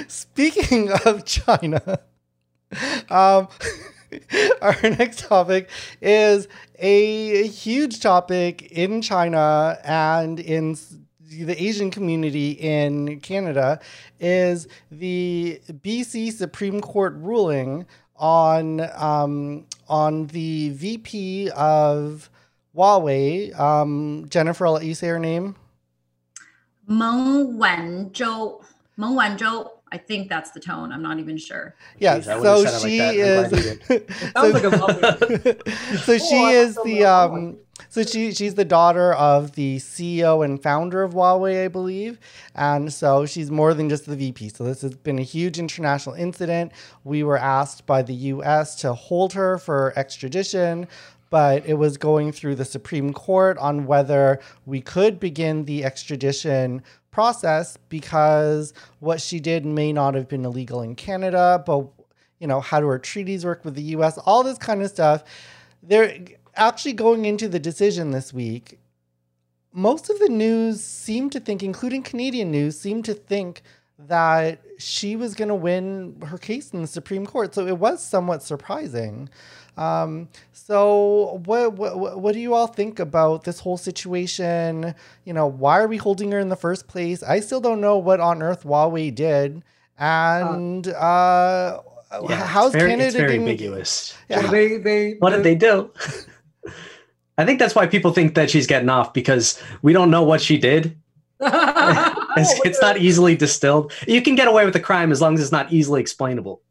[0.08, 1.99] Speaking of China,
[3.10, 3.47] um,
[4.62, 5.69] our next topic
[6.01, 6.47] is
[6.79, 10.95] a huge topic in China and in s-
[11.43, 13.80] the Asian community in Canada
[14.19, 22.30] is the BC Supreme Court ruling on um, on the VP of
[22.76, 23.58] Huawei.
[23.60, 25.56] Um, Jennifer, I'll let you say her name.
[26.88, 28.63] Meng Wanzhou.
[28.98, 29.69] Meng Wanzhou.
[29.91, 30.91] I think that's the tone.
[30.91, 31.76] I'm not even sure.
[32.00, 33.45] Yeah, Jeez, I wouldn't have so she like that.
[33.45, 34.32] I'm glad you is.
[34.34, 37.58] Sounds like a so she Oh, is the the um.
[37.95, 42.19] So she she's the daughter of the CEO and founder of Huawei, I believe,
[42.53, 44.49] and so she's more than just the VP.
[44.49, 46.73] So this has been a huge international incident.
[47.05, 48.75] We were asked by the U.S.
[48.81, 50.89] to hold her for extradition.
[51.29, 56.84] But it was going through the Supreme Court on whether we could begin the extradition
[57.12, 61.88] process because what she did may not have been illegal in Canada, but
[62.39, 65.23] you know, how do our treaties work with the US, all this kind of stuff.
[65.81, 66.19] There
[66.56, 68.80] actually going into the decision this week,
[69.74, 73.62] most of the news seemed to think, including Canadian news, seemed to think
[73.98, 77.54] that she was going to win her case in the Supreme Court.
[77.54, 79.30] So it was somewhat surprising.
[79.78, 84.96] Um, so what, what what do you all think about this whole situation?
[85.26, 87.22] You know, why are we holding her in the first place?
[87.24, 89.63] I still don't know what on earth Huawei did,
[90.00, 91.80] and uh,
[92.30, 94.18] Yeah, how's it's very, Canada it's very getting- ambiguous.
[94.30, 94.41] Yeah.
[94.44, 95.91] So they they What did they do?
[97.38, 100.41] I think that's why people think that she's getting off because we don't know what
[100.41, 100.98] she did.
[102.38, 103.93] It's, it's not easily distilled.
[104.06, 106.62] You can get away with the crime as long as it's not easily explainable.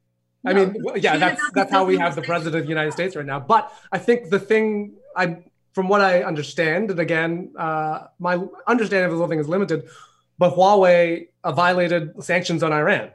[0.44, 3.24] I mean, yeah, that's that's how we have the president of the United States right
[3.24, 3.40] now.
[3.40, 5.38] But I think the thing I,
[5.72, 9.88] from what I understand, and again, uh, my understanding of the whole thing is limited,
[10.36, 13.10] but Huawei uh, violated sanctions on Iran,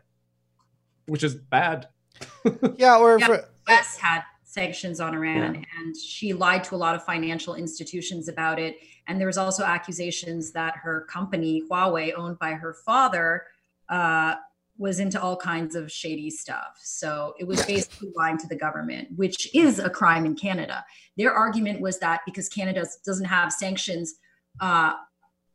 [1.06, 1.88] which is bad.
[2.78, 3.28] Yeah, or Yeah.
[3.28, 8.28] for, US had sanctions on Iran and she lied to a lot of financial institutions
[8.28, 8.78] about it.
[9.08, 13.44] And there was also accusations that her company, Huawei, owned by her father,
[13.90, 14.36] uh,
[14.80, 16.80] was into all kinds of shady stuff.
[16.82, 20.84] So it was basically lying to the government, which is a crime in Canada.
[21.16, 24.16] Their argument was that because Canada doesn't have sanctions
[24.60, 24.94] uh,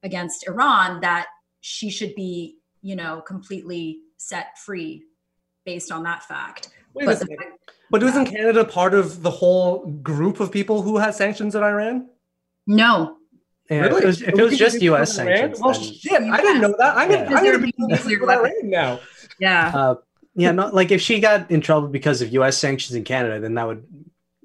[0.04, 1.26] against Iran, that
[1.62, 5.02] she should be, you know, completely set free
[5.64, 6.68] based on that fact.
[6.92, 7.52] Wait a But the second.
[7.94, 12.08] But isn't Canada part of the whole group of people who has sanctions on Iran?
[12.66, 13.18] No,
[13.70, 15.14] Yeah, If it was, if it was just U.S.
[15.14, 16.96] Sanctions, Well, then- shit, I didn't know that.
[16.96, 17.16] I'm Yeah.
[17.18, 18.52] gonna, Because I'm there gonna be be nuclear with weapons.
[18.62, 19.00] Iran now.
[19.38, 19.72] yeah.
[19.74, 19.94] uh,
[20.34, 22.58] yeah, not like if she got in trouble because of U.S.
[22.58, 23.86] sanctions in Canada, then that would,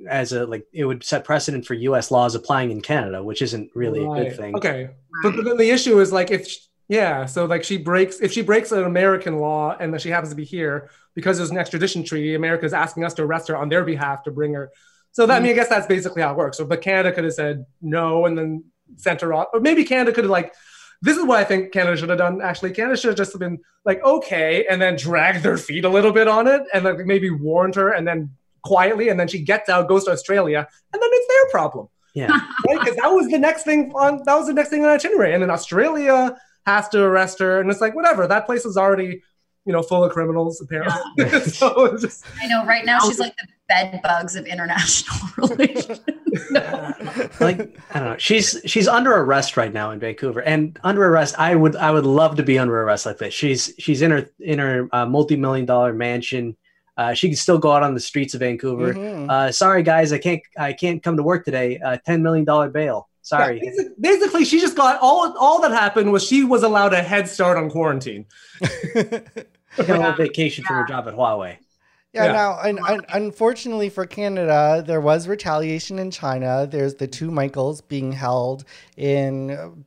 [0.07, 2.11] as a like, it would set precedent for U.S.
[2.11, 4.55] laws applying in Canada, which isn't really a good thing.
[4.55, 4.91] Okay,
[5.23, 6.57] but, but then the issue is like if sh
[6.89, 10.31] yeah, so like she breaks if she breaks an American law and then she happens
[10.31, 13.55] to be here because there's an extradition treaty, America is asking us to arrest her
[13.55, 14.71] on their behalf to bring her.
[15.11, 16.57] So that I mean, I guess that's basically how it works.
[16.57, 18.63] So, but Canada could have said no and then
[18.97, 20.53] sent her off, or maybe Canada could have like.
[21.01, 22.41] This is what I think Canada should have done.
[22.41, 26.11] Actually, Canada should have just been like, okay, and then dragged their feet a little
[26.11, 28.31] bit on it, and like maybe warned her, and then
[28.63, 32.37] quietly, and then she gets out, goes to Australia, and then it's their problem Yeah,
[32.67, 32.79] right?
[32.79, 35.41] Because that was the next thing on that was the next thing on itinerary, and
[35.41, 36.35] then Australia
[36.69, 38.27] has to arrest her, and it's like whatever.
[38.27, 39.21] That place is already,
[39.65, 41.39] you know, full of criminals apparently.
[41.41, 42.65] so just I know.
[42.65, 45.99] Right now, she's like the bed bugs of international relations.
[47.39, 48.15] like I don't know.
[48.17, 51.35] She's she's under arrest right now in Vancouver, and under arrest.
[51.37, 53.33] I would I would love to be under arrest like this.
[53.33, 56.55] She's she's in her in her uh, multi million dollar mansion.
[56.97, 58.93] Uh, she can still go out on the streets of Vancouver.
[58.93, 59.29] Mhm.
[59.29, 61.79] Uh, sorry guys, I can't I can't come to work today.
[61.79, 63.08] Uh, Ten million dollar bail.
[63.21, 63.59] Sorry.
[63.61, 65.35] Yeah, basic- basically, she just got all.
[65.37, 68.25] All that happened was she was allowed a head start on quarantine.
[68.93, 71.57] Got a little vacation from her job at Huawei.
[72.13, 72.31] Yeah, Yeah.
[72.31, 76.67] now, un- un- unfortunately for Canada, there was retaliation in China.
[76.69, 78.63] There's the two Michaels being held
[78.97, 79.85] in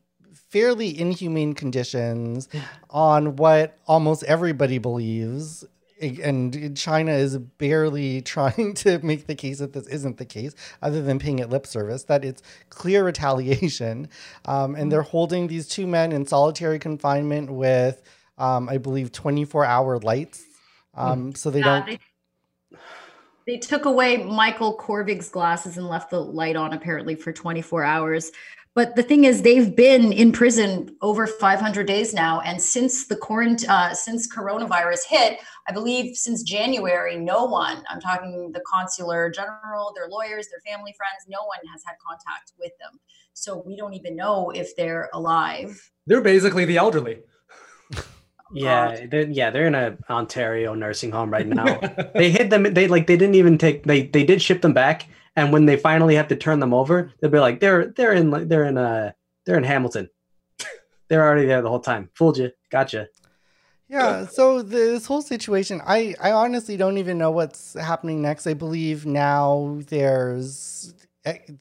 [0.49, 2.47] fairly inhumane conditions
[2.89, 5.65] on what almost everybody believes.
[6.03, 11.01] And China is barely trying to make the case that this isn't the case, other
[11.01, 14.09] than paying it lip service, that it's clear retaliation.
[14.45, 18.01] Um, and they're holding these two men in solitary confinement with,
[18.37, 20.43] um, I believe, 24 hour lights.
[20.95, 21.99] Um, so they don't they,
[23.45, 28.31] they took away Michael Kovrig's glasses and left the light on apparently for 24 hours.
[28.75, 33.15] But the thing is, they've been in prison over 500 days now, and since the
[33.15, 39.93] quarant- uh, since coronavirus hit, I believe since January, no one—I'm talking the consular general,
[39.95, 42.99] their lawyers, their family, friends—no one has had contact with them.
[43.33, 45.91] So we don't even know if they're alive.
[46.07, 47.21] They're basically the elderly.
[48.55, 51.79] Yeah, they're, yeah, they're in a Ontario nursing home right now.
[52.13, 52.71] they hid them.
[52.71, 53.83] They like they didn't even take.
[53.85, 57.11] They they did ship them back, and when they finally have to turn them over,
[57.19, 59.11] they'll be like they're they're in they're in uh
[59.45, 60.09] they're in Hamilton.
[61.07, 62.09] they're already there the whole time.
[62.13, 62.51] Fooled you.
[62.69, 63.07] Gotcha.
[63.89, 68.47] Yeah, so this whole situation, I, I honestly don't even know what's happening next.
[68.47, 70.95] I believe now there's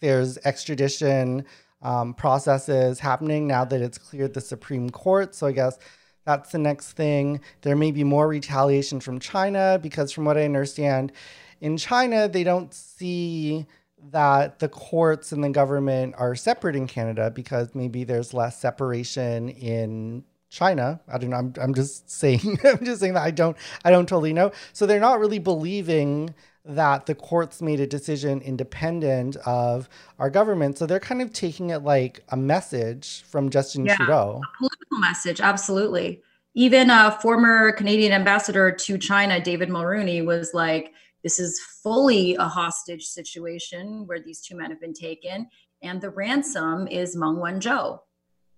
[0.00, 1.44] there's extradition
[1.82, 5.34] um, processes happening now that it's cleared the Supreme Court.
[5.34, 5.78] So I guess
[6.24, 7.40] that's the next thing.
[7.62, 11.12] There may be more retaliation from China because, from what I understand,
[11.62, 13.66] in China they don't see
[14.10, 19.48] that the courts and the government are separate in Canada because maybe there's less separation
[19.48, 21.00] in China.
[21.08, 21.36] I don't know.
[21.36, 22.58] I'm, I'm just saying.
[22.64, 23.56] I'm just saying that I don't.
[23.84, 24.50] I don't totally know.
[24.74, 30.78] So they're not really believing that the courts made a decision independent of our government.
[30.78, 33.96] So they're kind of taking it like a message from Justin Yeah.
[33.96, 34.40] Trudeau.
[34.58, 36.22] political message absolutely
[36.54, 40.92] even a former canadian ambassador to china david mulroney was like
[41.22, 45.48] this is fully a hostage situation where these two men have been taken,
[45.82, 48.00] and the ransom is Meng Wanzhou.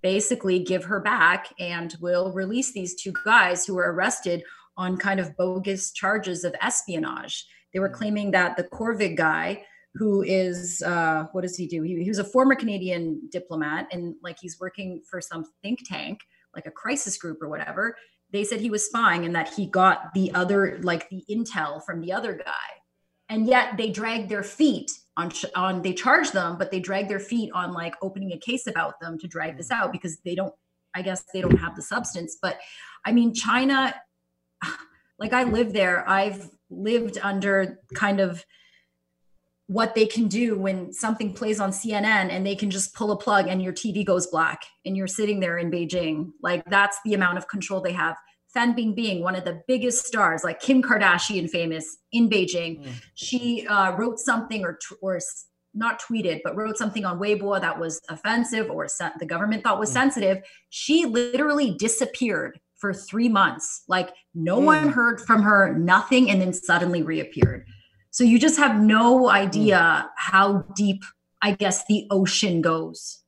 [0.03, 4.43] Basically, give her back, and we'll release these two guys who were arrested
[4.77, 7.47] on kind of bogus charges of espionage.
[7.73, 11.83] They were claiming that the Kovrig guy, who is uh, what does he do?
[11.83, 16.21] He, he was a former Canadian diplomat, and like he's working for some think tank,
[16.55, 17.97] like a crisis group or whatever
[18.35, 22.01] they said he was spying and that he got the other like the intel from
[22.01, 22.69] the other guy.
[23.29, 27.21] And yet they dragged their feet on on they charged them but they dragged their
[27.21, 30.53] feet on like opening a case about them to drag this out because they don't
[30.93, 32.37] i guess they don't have the substance.
[32.43, 32.59] But
[33.07, 33.95] i mean china
[35.19, 36.07] like i live there.
[36.09, 38.45] I've lived under kind of
[39.67, 43.17] what they can do when something plays on CNN and they can just pull a
[43.17, 46.33] plug and your TV goes black and you're sitting there in Beijing.
[46.43, 48.17] Like that's the amount of control they have.
[48.53, 52.93] Fan Bingbing, one of the biggest stars, like Kim Kardashian, famous in Beijing, mm.
[53.15, 55.19] she uh, wrote something or or
[55.77, 59.81] not tweeted, but wrote something on Weibo that was offensive or se- the government thought
[59.81, 59.95] was mm.
[59.95, 60.39] sensitive.
[60.71, 63.83] She literally disappeared for three months.
[63.89, 64.67] Like no mm.
[64.67, 67.67] one heard from her, nothing, and then suddenly reappeared.
[68.15, 70.09] So you just have no idea mm.
[70.17, 71.03] how deep,
[71.43, 73.25] I guess, the ocean goes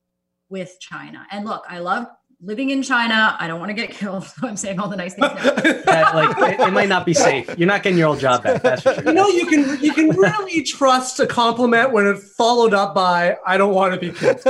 [0.48, 1.26] with China.
[1.32, 2.06] And look, I love
[2.40, 3.36] living in China.
[3.40, 4.22] I don't want to get killed.
[4.22, 5.26] So I'm saying all the nice things.
[5.86, 7.52] that, like it, it, might not be safe.
[7.58, 8.62] You're not getting your old job back.
[8.62, 9.02] That's for sure.
[9.02, 13.38] You know, you can you can really trust a compliment when it's followed up by
[13.44, 14.40] "I don't want to be killed."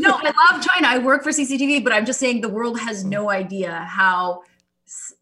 [0.00, 0.86] no, I love China.
[0.86, 4.42] I work for CCTV, but I'm just saying the world has no idea how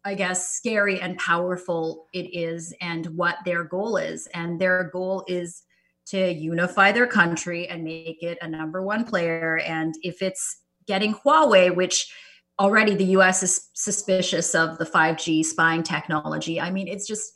[0.03, 4.27] I guess, scary and powerful it is and what their goal is.
[4.33, 5.63] And their goal is
[6.07, 9.59] to unify their country and make it a number one player.
[9.59, 12.11] And if it's getting Huawei, which
[12.59, 17.31] already the US is suspicious of the 5G spying technology, I mean, it's just,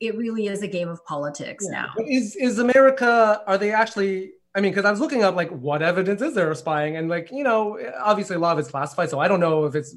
[0.00, 1.86] it really is a game of politics yeah.
[1.96, 2.04] now.
[2.06, 5.80] Is, is America, are they actually I mean, because I was looking up like what
[5.80, 9.08] evidence is there of spying, and like you know, obviously a lot of it's classified,
[9.08, 9.96] so I don't know if it's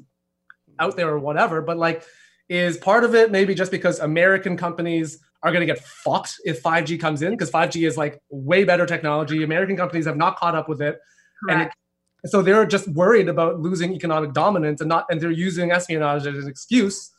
[0.78, 1.62] out there or whatever.
[1.62, 2.04] But like,
[2.48, 6.62] is part of it maybe just because American companies are going to get fucked if
[6.62, 9.42] 5G comes in because 5G is like way better technology.
[9.42, 10.98] American companies have not caught up with it,
[11.44, 11.60] Correct.
[11.60, 11.62] and
[12.24, 16.26] it, so they're just worried about losing economic dominance and not, and they're using espionage
[16.26, 17.12] as an excuse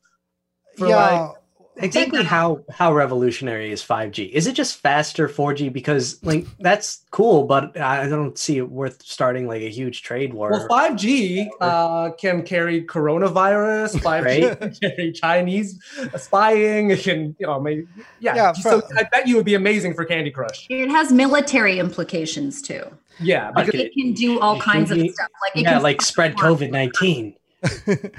[0.77, 0.95] for yeah.
[0.95, 1.35] like
[1.77, 4.29] exactly how how revolutionary is 5G?
[4.31, 5.71] Is it just faster 4G?
[5.71, 10.33] Because like that's cool, but I don't see it worth starting like a huge trade
[10.33, 10.51] war.
[10.51, 13.95] Well, 5G uh, can carry coronavirus.
[14.01, 14.59] 5G right?
[14.59, 15.79] can carry Chinese
[16.17, 16.91] spying.
[16.91, 17.87] It can you know maybe
[18.19, 18.35] yeah.
[18.35, 20.67] yeah so I bet you would be amazing for Candy Crush.
[20.69, 22.83] It has military implications too.
[23.19, 25.29] Yeah, because it, it can do all kinds of stuff.
[25.41, 27.35] Like it yeah, like spread COVID nineteen.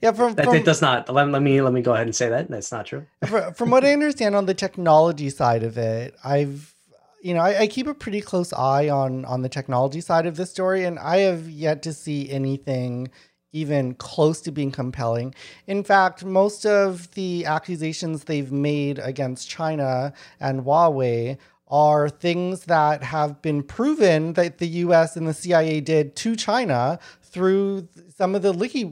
[0.00, 1.08] Yeah, from, that from, it does not.
[1.08, 3.06] Let, let me let me go ahead and say that that's not true.
[3.54, 6.74] from what I understand on the technology side of it, I've
[7.20, 10.36] you know I, I, keep a pretty close eye on on the technology side of
[10.36, 13.10] this story, and I have yet to see anything
[13.52, 15.34] even close to being compelling.
[15.66, 23.02] In fact, most of the accusations they've made against China and Huawei are things that
[23.02, 28.42] have been proven that the US and the CIA did to China through some of
[28.42, 28.84] the wiki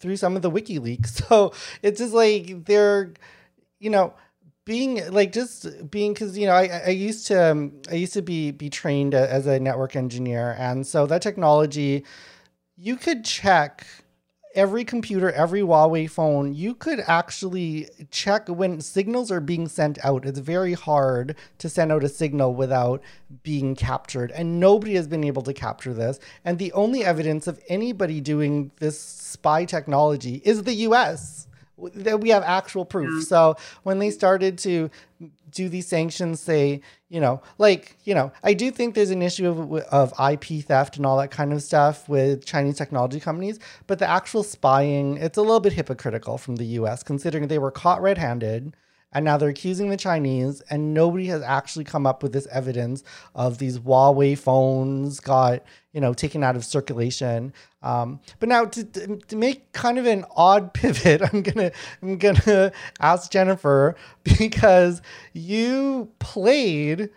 [0.00, 1.22] through some of the WikiLeaks.
[1.28, 1.52] So
[1.82, 3.14] it's just like they're,
[3.78, 4.14] you know,
[4.64, 8.22] being like just being because you know I, I used to um, I used to
[8.22, 12.04] be be trained as a network engineer, and so that technology,
[12.76, 13.86] you could check
[14.54, 20.24] every computer, every Huawei phone, you could actually check when signals are being sent out.
[20.24, 23.02] It's very hard to send out a signal without
[23.42, 26.18] being captured, and nobody has been able to capture this.
[26.44, 31.48] And the only evidence of anybody doing this spy technology is the US
[31.94, 33.24] that we have actual proof.
[33.24, 34.90] So when they started to
[35.54, 39.48] do these sanctions, say, you know, like, you know, I do think there's an issue
[39.48, 43.98] of, of IP theft and all that kind of stuff with Chinese technology companies, but
[43.98, 48.02] the actual spying, it's a little bit hypocritical from the US, considering they were caught
[48.02, 48.76] red handed
[49.14, 53.04] and now they're accusing the Chinese, and nobody has actually come up with this evidence
[53.34, 57.52] of these Huawei phones got you know taken out of circulation.
[57.82, 61.70] Um, but now to, to make kind of an odd pivot, I'm gonna
[62.02, 65.00] I'm gonna ask Jennifer because
[65.32, 67.10] you played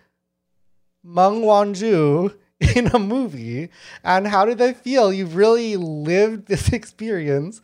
[1.04, 3.70] Meng Wanzhou in a movie
[4.04, 7.62] and how did that feel you really lived this experience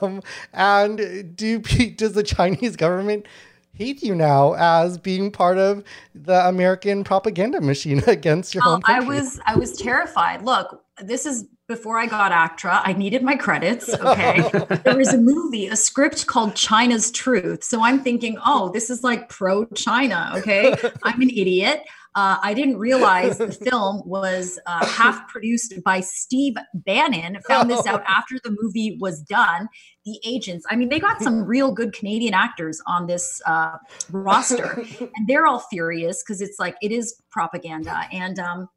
[0.00, 0.22] um,
[0.54, 3.26] and do does the chinese government
[3.74, 9.04] hate you now as being part of the American propaganda machine against your home country.
[9.04, 10.42] I was I was terrified.
[10.42, 13.88] Look, this is before I got ACTRA, I needed my credits.
[14.04, 14.48] Okay.
[14.84, 17.64] there was a movie, a script called China's Truth.
[17.64, 20.32] So I'm thinking, oh, this is like pro China.
[20.36, 20.74] Okay.
[21.02, 21.84] I'm an idiot.
[22.16, 27.38] Uh, I didn't realize the film was uh, half produced by Steve Bannon.
[27.48, 29.68] Found this out after the movie was done.
[30.04, 33.78] The agents, I mean, they got some real good Canadian actors on this uh,
[34.10, 38.02] roster, and they're all furious because it's like it is propaganda.
[38.12, 38.68] And um,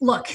[0.00, 0.28] look,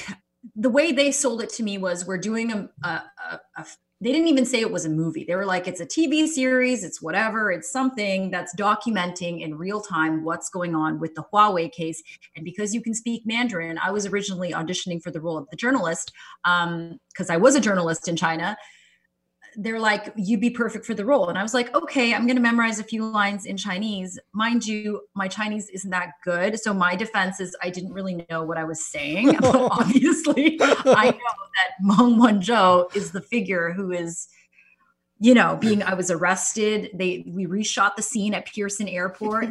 [0.56, 3.66] the way they sold it to me was we're doing a, a, a, a
[4.04, 5.24] they didn't even say it was a movie.
[5.24, 9.80] They were like, it's a TV series, it's whatever, it's something that's documenting in real
[9.80, 12.02] time what's going on with the Huawei case.
[12.36, 15.56] And because you can speak Mandarin, I was originally auditioning for the role of the
[15.56, 16.12] journalist
[16.44, 18.58] because um, I was a journalist in China
[19.56, 21.28] they're like, you'd be perfect for the role.
[21.28, 24.18] And I was like, okay, I'm going to memorize a few lines in Chinese.
[24.32, 26.58] Mind you, my Chinese isn't that good.
[26.60, 29.36] So my defense is I didn't really know what I was saying.
[29.40, 31.18] but obviously, I know
[31.54, 34.28] that Meng Wanzhou is the figure who is,
[35.20, 36.90] you know, being, I was arrested.
[36.94, 39.48] They, we reshot the scene at Pearson Airport.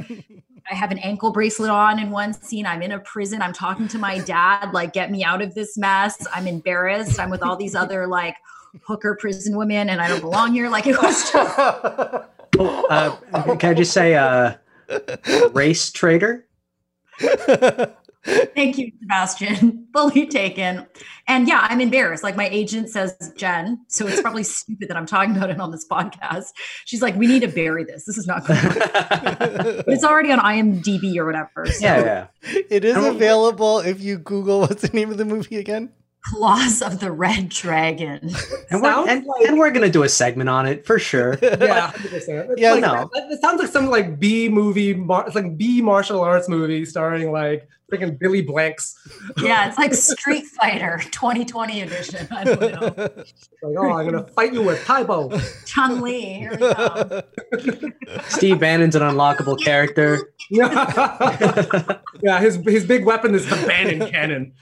[0.69, 2.65] I have an ankle bracelet on in one scene.
[2.65, 3.41] I'm in a prison.
[3.41, 6.25] I'm talking to my dad, like, get me out of this mess.
[6.33, 7.19] I'm embarrassed.
[7.19, 8.35] I'm with all these other, like,
[8.81, 10.69] hooker prison women and I don't belong here.
[10.69, 11.59] Like it was just.
[11.59, 14.55] oh, uh, can I just say, uh,
[15.51, 16.47] race traitor?
[18.25, 19.87] Thank you, Sebastian.
[19.93, 20.87] Fully taken.
[21.27, 22.23] And yeah, I'm embarrassed.
[22.23, 25.71] Like my agent says, Jen, so it's probably stupid that I'm talking about it on
[25.71, 26.51] this podcast.
[26.85, 28.05] She's like, we need to bury this.
[28.05, 28.57] This is not good.
[29.87, 31.65] it's already on IMDb or whatever.
[31.65, 31.85] So.
[31.85, 32.61] Yeah, yeah.
[32.69, 35.91] It is available if you Google what's the name of the movie again?
[36.23, 38.31] Claws of the Red Dragon.
[38.69, 41.37] And we're, and, like, and we're, gonna do a segment on it for sure.
[41.41, 41.91] yeah,
[42.55, 42.73] yeah.
[42.73, 44.91] Like, no, it sounds like some like B movie.
[44.91, 48.95] It's like B martial arts movie starring like freaking Billy Blanks.
[49.37, 52.27] Yeah, it's like Street Fighter 2020 edition.
[52.31, 52.79] I don't know.
[53.63, 55.37] like, oh, I'm gonna fight you with Tae Bo.
[55.65, 56.21] Chun Li.
[56.21, 57.21] Here we go.
[58.27, 60.31] Steve Bannon's an unlockable character.
[60.49, 62.39] yeah, yeah.
[62.39, 64.53] His his big weapon is the Bannon cannon.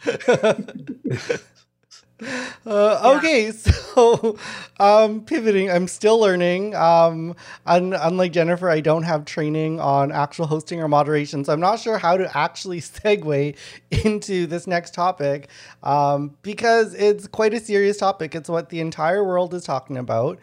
[2.66, 4.38] Uh, okay, so
[4.80, 6.76] um, pivoting, I'm still learning.
[6.76, 11.60] Um, un- unlike Jennifer, I don't have training on actual hosting or moderation, so I'm
[11.60, 13.56] not sure how to actually segue
[14.04, 15.50] into this next topic
[15.84, 18.36] um, because it's quite a serious topic.
[18.36, 20.40] It's what the entire world is talking about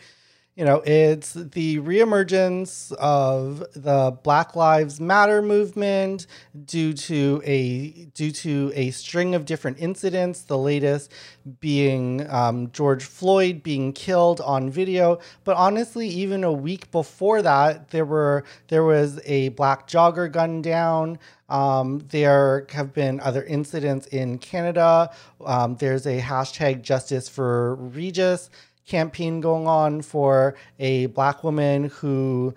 [0.58, 6.26] you know, it's the reemergence of the Black Lives Matter movement
[6.64, 10.42] due to a due to a string of different incidents.
[10.42, 11.12] The latest
[11.60, 17.90] being um, George Floyd being killed on video, but honestly, even a week before that,
[17.90, 21.20] there were there was a black jogger gunned down.
[21.48, 25.10] Um, there have been other incidents in Canada.
[25.42, 28.50] Um, there's a hashtag Justice for Regis
[28.88, 32.54] campaign going on for a black woman who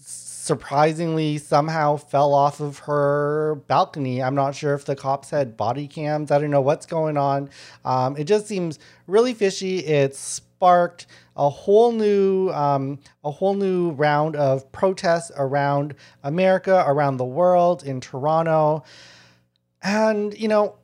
[0.00, 4.22] surprisingly somehow fell off of her balcony.
[4.22, 6.30] I'm not sure if the cops had body cams.
[6.30, 7.50] I don't know what's going on.
[7.84, 9.80] Um, it just seems really fishy.
[9.80, 17.16] It sparked a whole new um, a whole new round of protests around America, around
[17.16, 18.84] the world, in Toronto.
[19.82, 20.76] And you know,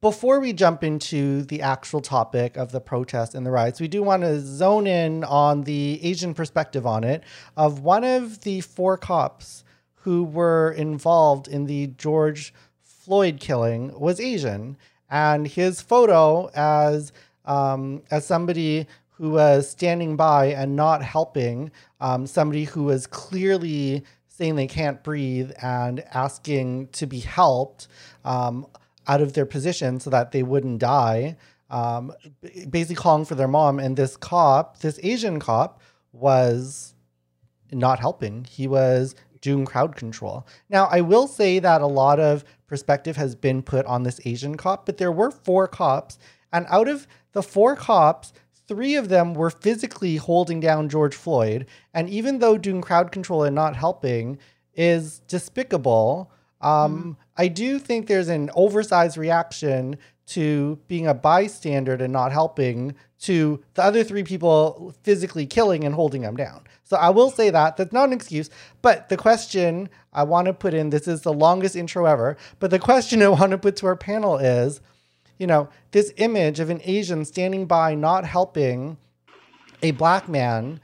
[0.00, 4.02] before we jump into the actual topic of the protest and the riots, we do
[4.02, 7.22] want to zone in on the Asian perspective on it
[7.56, 14.20] of one of the four cops who were involved in the George Floyd killing was
[14.20, 14.76] Asian,
[15.10, 17.12] and his photo as
[17.44, 21.70] um, as somebody who was standing by and not helping
[22.00, 27.88] um, somebody who was clearly saying they can't breathe and asking to be helped.
[28.24, 28.66] Um,
[29.06, 31.36] out of their position so that they wouldn't die,
[31.70, 32.12] um,
[32.70, 33.78] basically calling for their mom.
[33.78, 35.80] And this cop, this Asian cop,
[36.12, 36.94] was
[37.72, 38.44] not helping.
[38.44, 40.46] He was doing crowd control.
[40.68, 44.56] Now, I will say that a lot of perspective has been put on this Asian
[44.56, 46.18] cop, but there were four cops.
[46.52, 48.32] And out of the four cops,
[48.66, 51.66] three of them were physically holding down George Floyd.
[51.94, 54.38] And even though doing crowd control and not helping
[54.74, 56.30] is despicable,
[56.60, 62.32] um, mm I do think there's an oversized reaction to being a bystander and not
[62.32, 66.64] helping to the other three people physically killing and holding them down.
[66.84, 68.50] So I will say that that's not an excuse,
[68.82, 72.70] but the question I want to put in this is the longest intro ever, but
[72.70, 74.80] the question I want to put to our panel is,
[75.38, 78.96] you know, this image of an Asian standing by not helping
[79.82, 80.80] a black man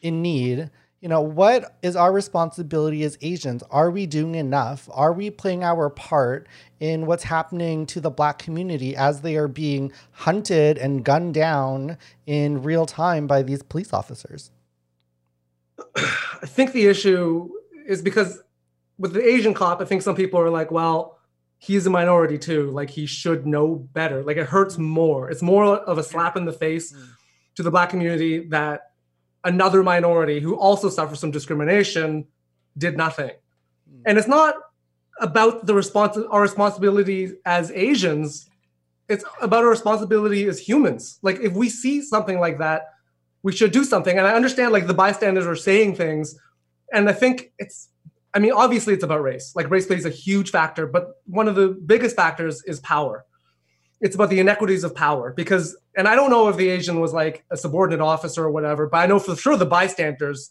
[0.00, 0.70] in need
[1.02, 3.64] you know, what is our responsibility as Asians?
[3.72, 4.88] Are we doing enough?
[4.92, 6.46] Are we playing our part
[6.78, 11.98] in what's happening to the black community as they are being hunted and gunned down
[12.24, 14.52] in real time by these police officers?
[15.96, 17.50] I think the issue
[17.84, 18.40] is because
[18.96, 21.18] with the Asian cop, I think some people are like, well,
[21.58, 22.70] he's a minority too.
[22.70, 24.22] Like he should know better.
[24.22, 25.28] Like it hurts more.
[25.30, 27.08] It's more of a slap in the face mm.
[27.56, 28.91] to the black community that
[29.44, 32.26] another minority who also suffers from discrimination
[32.78, 33.30] did nothing.
[33.30, 34.02] Mm.
[34.06, 34.54] And it's not
[35.20, 38.48] about the response our responsibility as Asians.
[39.08, 41.18] It's about our responsibility as humans.
[41.22, 42.88] Like if we see something like that,
[43.42, 44.16] we should do something.
[44.16, 46.38] And I understand like the bystanders are saying things.
[46.92, 47.88] And I think it's
[48.34, 49.52] I mean, obviously it's about race.
[49.54, 53.26] Like race plays a huge factor, but one of the biggest factors is power.
[54.02, 57.12] It's about the inequities of power because, and I don't know if the Asian was
[57.12, 60.50] like a subordinate officer or whatever, but I know for sure the bystanders,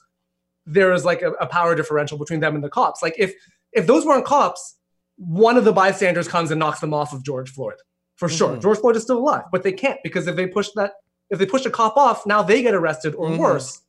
[0.65, 3.03] there is like a, a power differential between them and the cops.
[3.03, 3.33] Like if
[3.73, 4.77] if those weren't cops,
[5.17, 7.75] one of the bystanders comes and knocks them off of George Floyd
[8.15, 8.51] for sure.
[8.51, 8.61] Mm-hmm.
[8.61, 10.93] George Floyd is still alive, but they can't because if they push that,
[11.29, 13.39] if they push a cop off, now they get arrested or mm-hmm.
[13.39, 13.81] worse.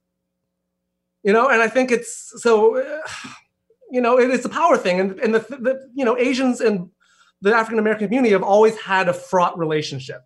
[1.23, 2.79] You know, and I think it's so.
[2.79, 3.01] Uh,
[3.91, 6.89] you know, it, it's a power thing, and and the, the you know Asians and
[7.43, 10.23] the African American community have always had a fraught relationship.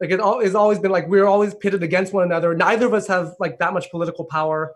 [0.00, 2.54] Like it has always been like we're always pitted against one another.
[2.54, 4.74] Neither of us have like that much political power,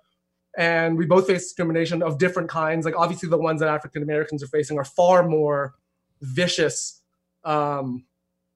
[0.56, 2.84] and we both face discrimination of different kinds.
[2.84, 5.74] Like obviously, the ones that African Americans are facing are far more
[6.20, 7.02] vicious
[7.44, 8.04] um,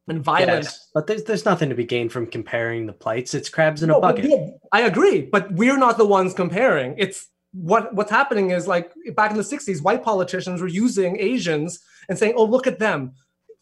[0.08, 0.64] and violent.
[0.64, 3.34] Yes, but there's there's nothing to be gained from comparing the plights.
[3.34, 4.24] It's crabs in no, a bucket.
[4.24, 6.96] Yeah, I agree, but we're not the ones comparing.
[6.98, 11.80] It's what what's happening is like back in the 60s white politicians were using asians
[12.08, 13.12] and saying oh look at them.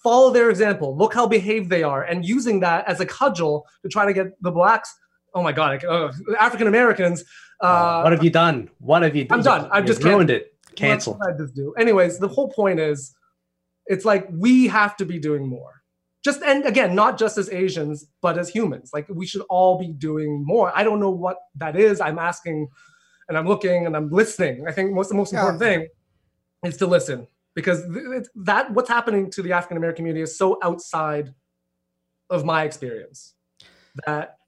[0.03, 0.95] Follow their example.
[0.95, 4.42] Look how behaved they are and using that as a cudgel to try to get
[4.42, 4.95] the blacks
[5.34, 7.24] oh my god uh, african americans
[7.61, 8.68] uh, what have you done?
[8.78, 9.38] What have you done?
[9.38, 10.55] i'm done i've just ruined it.
[10.76, 11.18] Cancel.
[11.26, 11.72] i just do?
[11.78, 13.14] Anyways the whole point is
[13.86, 15.82] it's like we have to be doing more.
[16.24, 18.90] Just and again not just as asians but as humans.
[18.92, 20.72] Like we should all be doing more.
[20.74, 22.01] I don't know what that is.
[22.01, 22.68] I'm asking
[23.29, 24.66] and I'm looking and I'm listening.
[24.66, 25.41] I think most the most yeah.
[25.41, 25.89] important thing
[26.64, 30.59] is to listen because th- that what's happening to the African American community is so
[30.62, 31.35] outside
[32.31, 33.35] of my experience
[34.07, 34.39] that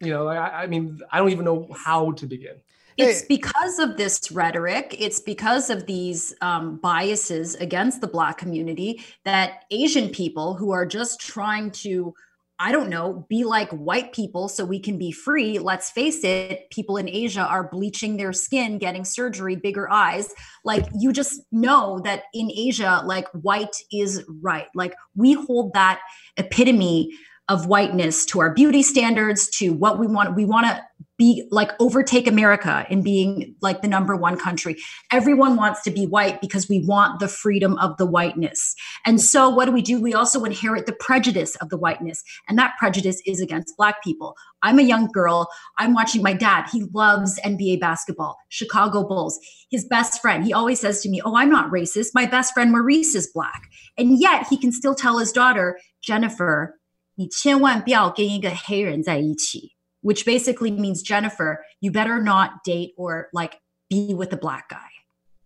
[0.00, 2.56] you know I, I mean I don't even know how to begin.
[2.98, 9.04] It's because of this rhetoric, it's because of these um, biases against the Black community
[9.24, 12.12] that Asian people who are just trying to
[12.60, 15.60] I don't know, be like white people so we can be free.
[15.60, 20.34] Let's face it, people in Asia are bleaching their skin, getting surgery, bigger eyes.
[20.64, 24.66] Like you just know that in Asia, like white is right.
[24.74, 26.00] Like we hold that
[26.36, 27.12] epitome
[27.48, 30.36] of whiteness to our beauty standards, to what we want.
[30.36, 30.82] We want to
[31.18, 34.76] be like overtake America in being like the number one country.
[35.10, 38.74] Everyone wants to be white because we want the freedom of the whiteness.
[39.04, 40.00] And so what do we do?
[40.00, 42.22] We also inherit the prejudice of the whiteness.
[42.48, 44.36] And that prejudice is against black people.
[44.62, 45.48] I'm a young girl.
[45.76, 46.68] I'm watching my dad.
[46.70, 49.40] He loves NBA basketball, Chicago Bulls.
[49.70, 52.10] His best friend, he always says to me, Oh, I'm not racist.
[52.14, 53.68] My best friend Maurice is black.
[53.96, 56.78] And yet he can still tell his daughter, Jennifer,
[57.17, 59.73] 你千万不要跟一个黑人在一起。
[60.03, 64.89] which basically means Jennifer, you better not date or like be with a black guy.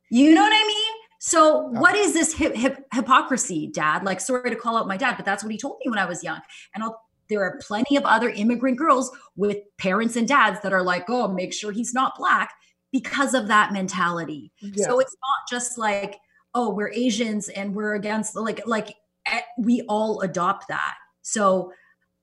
[0.10, 0.94] You know what I mean?
[1.20, 4.04] So, what is this hip, hip, hypocrisy, dad?
[4.04, 6.06] Like, sorry to call out my dad, but that's what he told me when I
[6.06, 6.40] was young.
[6.76, 10.84] And I'll, there are plenty of other immigrant girls with parents and dads that are
[10.84, 12.52] like, oh, make sure he's not black
[12.92, 14.52] because of that mentality.
[14.62, 14.86] Yeah.
[14.86, 16.18] So, it's not just like,
[16.54, 18.96] oh, we're Asians and we're against, like, like
[19.26, 20.96] eh, we all adopt that.
[21.23, 21.73] So,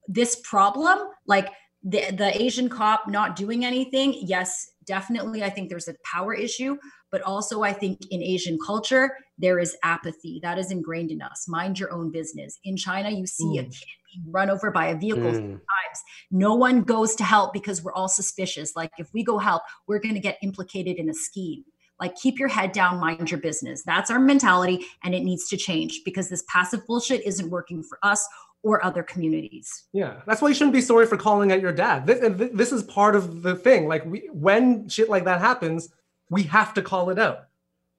[0.08, 1.50] this problem, like,
[1.84, 6.78] the the Asian cop not doing anything, yes, definitely I think there's a power issue,
[7.12, 11.46] but also I think in Asian culture there is apathy that is ingrained in us.
[11.48, 12.60] Mind your own business.
[12.66, 13.60] In China, you see mm.
[13.60, 15.52] a kid being run over by a vehicle mm.
[15.52, 16.00] times.
[16.32, 18.76] No one goes to help because we're all suspicious.
[18.76, 21.64] Like if we go help, we're going to get implicated in a scheme.
[22.00, 23.84] Like keep your head down, mind your business.
[23.86, 28.00] That's our mentality, and it needs to change because this passive bullshit isn't working for
[28.04, 28.26] us
[28.64, 29.86] or other communities.
[29.94, 32.06] Yeah, that's why you shouldn't be sorry for calling out your dad.
[32.06, 33.88] This, this is part of the thing.
[33.88, 35.90] Like we, when shit like that happens,
[36.30, 37.48] we have to call it out.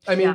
[0.07, 0.35] I mean, yeah.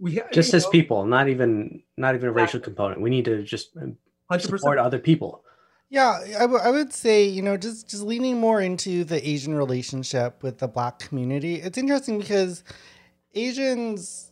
[0.00, 3.00] we just as know, people, not even not even a racial component.
[3.00, 3.96] We need to just 100%.
[4.40, 5.44] support other people.
[5.90, 9.54] Yeah, I, w- I would say, you know, just just leaning more into the Asian
[9.54, 11.56] relationship with the black community.
[11.56, 12.62] It's interesting because
[13.34, 14.30] Asians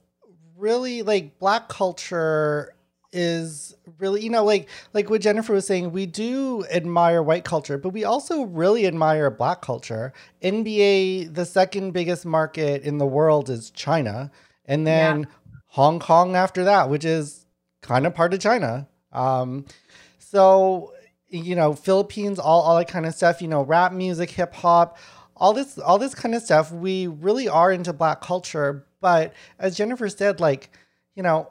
[0.56, 2.74] really like black culture
[3.12, 7.78] is really you know like like what Jennifer was saying we do admire white culture
[7.78, 10.12] but we also really admire black culture.
[10.42, 14.30] NBA the second biggest market in the world is China
[14.66, 15.26] and then yeah.
[15.68, 17.46] Hong Kong after that which is
[17.80, 18.86] kind of part of China.
[19.12, 19.64] Um
[20.18, 20.92] so
[21.28, 24.98] you know Philippines all all that kind of stuff you know rap music hip hop
[25.34, 26.72] all this all this kind of stuff.
[26.72, 30.70] We really are into black culture but as Jennifer said like
[31.14, 31.50] you know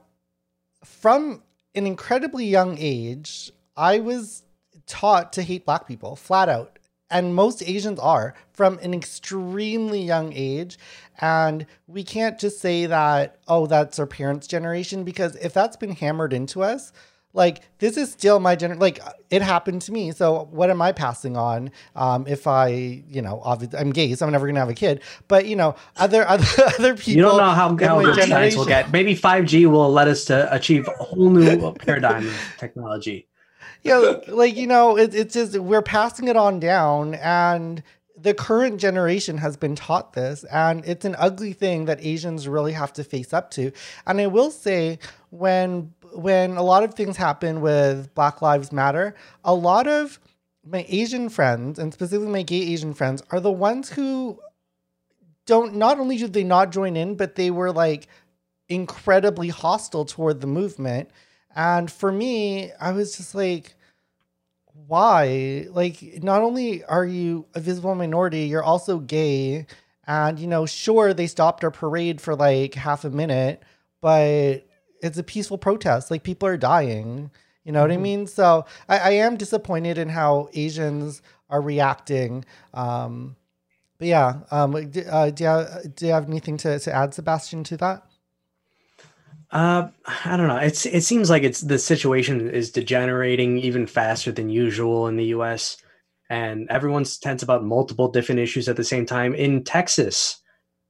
[0.84, 1.42] from
[1.78, 4.44] an incredibly young age, I was
[4.88, 6.80] taught to hate black people flat out.
[7.10, 10.78] And most Asians are from an extremely young age.
[11.22, 15.96] And we can't just say that, oh, that's our parents' generation, because if that's been
[15.96, 16.92] hammered into us,
[17.38, 20.92] like this is still my gener like it happened to me so what am i
[20.92, 24.70] passing on um if i you know obviously i'm gay so i'm never gonna have
[24.70, 25.02] a kid.
[25.28, 26.46] But you know other other,
[26.80, 28.92] other people you don't know how, how good science will get.
[28.92, 33.28] Maybe 5g will let us to achieve a whole new paradigm of technology.
[33.84, 37.84] Yeah like you know it, it's just we're passing it on down and
[38.20, 42.74] the current generation has been taught this and it's an ugly thing that asians really
[42.74, 43.72] have to face up to.
[44.08, 49.16] And i will say when when a lot of things happen with Black Lives Matter,
[49.44, 50.20] a lot of
[50.66, 54.40] my Asian friends, and specifically my gay Asian friends, are the ones who
[55.46, 58.08] don't not only did they not join in, but they were like
[58.70, 61.10] incredibly hostile toward the movement.
[61.56, 63.76] And for me, I was just like,
[64.88, 65.66] why?
[65.72, 69.66] Like, not only are you a visible minority, you're also gay.
[70.06, 73.64] And, you know, sure, they stopped our parade for like half a minute,
[74.02, 74.67] but
[75.02, 76.12] it's a peaceful protest.
[76.12, 77.32] Like people are dying.
[77.64, 77.82] You know mm-hmm.
[77.82, 78.04] what I mm-hmm.
[78.04, 78.28] mean?
[78.28, 82.46] So I, I, am disappointed in how Asians are reacting.
[82.74, 83.36] Um,
[83.98, 87.14] but yeah, um, do, uh, do, you have, do you have anything to, to add,
[87.14, 88.04] Sebastian, to that?
[89.52, 89.88] Uh,
[90.26, 90.58] I don't know.
[90.58, 95.26] It's it seems like it's the situation is degenerating even faster than usual in the
[95.26, 95.78] U.S.
[96.30, 99.34] and everyone's tense about multiple different issues at the same time.
[99.34, 100.42] In Texas,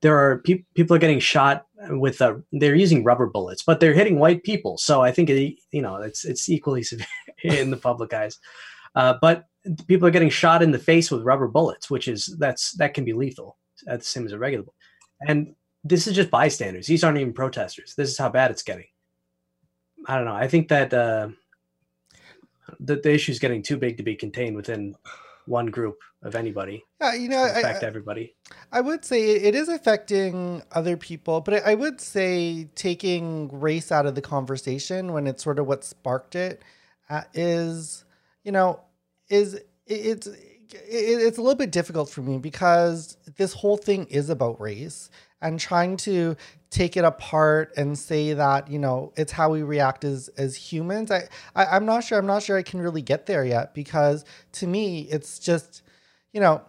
[0.02, 3.94] there are pe- people are getting shot with a, they're using rubber bullets, but they're
[3.94, 4.78] hitting white people.
[4.78, 7.08] So I think it, you know it's it's equally severe
[7.44, 8.40] in the public eyes.
[8.96, 9.46] Uh, but
[9.88, 13.06] people are getting shot in the face with rubber bullets, which is that's that can
[13.06, 13.58] be lethal.
[13.88, 14.76] At the same as a regular bullet.
[15.28, 16.88] And this is just bystanders.
[16.88, 17.94] These aren't even protesters.
[17.96, 18.88] This is how bad it's getting.
[20.08, 20.36] I don't know.
[20.36, 21.30] I think that uh,
[22.80, 24.96] the the issue is getting too big to be contained within
[25.48, 26.84] one group of anybody.
[27.02, 28.36] Yeah, you know, affect I, everybody.
[28.72, 34.06] I would say it is affecting other people, but I would say taking race out
[34.06, 36.62] of the conversation when it's sort of what sparked it
[37.10, 38.04] uh, is,
[38.44, 38.82] you know,
[39.30, 40.28] is it's
[40.70, 45.10] it's a little bit difficult for me because this whole thing is about race
[45.42, 46.36] and trying to
[46.70, 51.12] take it apart and say that you know it's how we react as as humans.
[51.12, 54.26] I, I i'm not sure i'm not sure i can really get there yet because
[54.54, 55.82] to me it's just
[56.34, 56.62] you know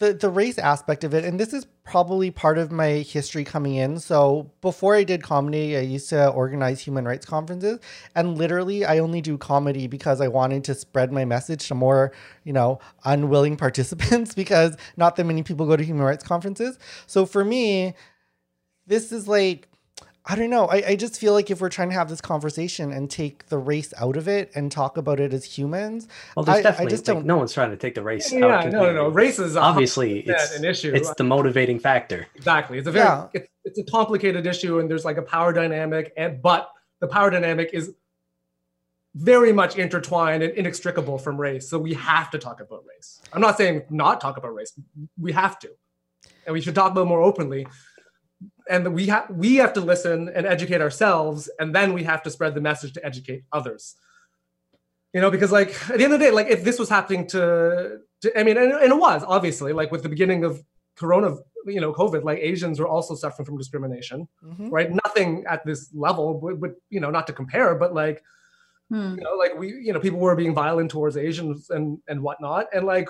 [0.00, 3.76] the the race aspect of it and this is probably part of my history coming
[3.76, 4.00] in.
[4.00, 7.78] So before i did comedy i used to organize human rights conferences
[8.16, 12.12] and literally i only do comedy because i wanted to spread my message to more
[12.44, 16.78] you know unwilling participants because not that many people go to human rights conferences.
[17.06, 17.94] So for me
[18.86, 19.68] this is like
[20.26, 20.66] I don't know.
[20.66, 23.56] I, I just feel like if we're trying to have this conversation and take the
[23.56, 26.90] race out of it and talk about it as humans, well, there's I, definitely I
[26.90, 27.26] just like, don't.
[27.26, 28.64] No one's trying to take the race yeah, out.
[28.64, 29.08] Yeah, no, no, no.
[29.08, 30.92] Race is obviously it's an issue.
[30.94, 32.26] It's the motivating factor.
[32.34, 32.78] Exactly.
[32.78, 33.28] It's a very yeah.
[33.32, 37.30] it's, it's a complicated issue, and there's like a power dynamic, and but the power
[37.30, 37.94] dynamic is
[39.14, 41.68] very much intertwined and inextricable from race.
[41.68, 43.20] So we have to talk about race.
[43.32, 44.78] I'm not saying not talk about race.
[45.18, 45.70] We have to,
[46.46, 47.66] and we should talk about more openly
[48.70, 52.30] and we have we have to listen and educate ourselves and then we have to
[52.30, 53.96] spread the message to educate others
[55.12, 57.26] you know because like at the end of the day like if this was happening
[57.26, 60.62] to, to i mean and, and, it was obviously like with the beginning of
[60.96, 64.68] corona you know covid like asians were also suffering from discrimination mm-hmm.
[64.70, 68.22] right nothing at this level but, but you know not to compare but like
[68.88, 69.14] hmm.
[69.16, 72.66] you know like we you know people were being violent towards asians and and whatnot
[72.72, 73.08] and like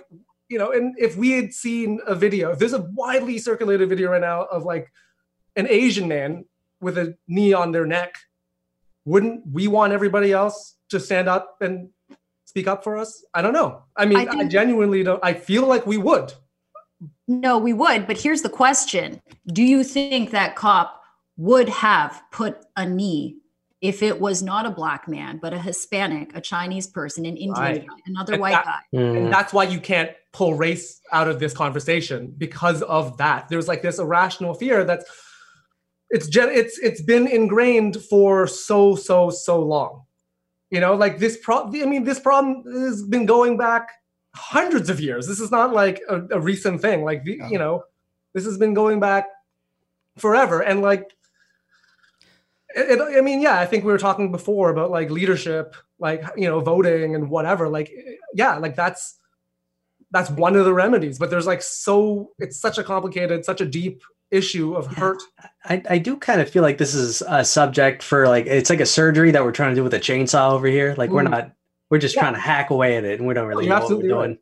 [0.48, 4.10] you know and if we had seen a video if there's a widely circulated video
[4.10, 4.90] right now of like
[5.56, 6.44] an Asian man
[6.80, 8.16] with a knee on their neck,
[9.04, 11.90] wouldn't we want everybody else to stand up and
[12.44, 13.24] speak up for us?
[13.34, 13.82] I don't know.
[13.96, 15.20] I mean, I, think, I genuinely don't.
[15.22, 16.32] I feel like we would.
[17.26, 18.06] No, we would.
[18.06, 19.20] But here's the question
[19.52, 21.00] Do you think that cop
[21.36, 23.36] would have put a knee
[23.80, 27.52] if it was not a black man, but a Hispanic, a Chinese person, an Indian
[27.52, 27.86] right.
[27.88, 28.80] guy, another and white that, guy.
[28.94, 29.16] Mm.
[29.16, 33.48] And that's why you can't pull race out of this conversation because of that.
[33.48, 35.06] There's like this irrational fear that's
[36.10, 40.02] it's it's it's been ingrained for so so so long.
[40.70, 41.82] You know, like this problem.
[41.82, 43.88] I mean, this problem has been going back
[44.34, 45.26] hundreds of years.
[45.26, 47.04] This is not like a, a recent thing.
[47.04, 47.84] Like the, you know,
[48.34, 49.26] this has been going back
[50.16, 50.60] forever.
[50.60, 51.12] And like,
[52.76, 56.24] it, it, I mean, yeah, I think we were talking before about like leadership, like
[56.36, 57.68] you know, voting and whatever.
[57.68, 57.92] Like,
[58.34, 59.16] yeah, like that's
[60.12, 61.18] that's one of the remedies.
[61.18, 65.22] But there's like so it's such a complicated, such a deep issue of hurt.
[65.64, 68.80] I, I do kind of feel like this is a subject for like it's like
[68.80, 70.94] a surgery that we're trying to do with a chainsaw over here.
[70.96, 71.52] Like we're not
[71.90, 72.22] we're just Yeah.
[72.22, 74.30] trying to hack away at it and we don't really you're know what we're doing.
[74.30, 74.38] right.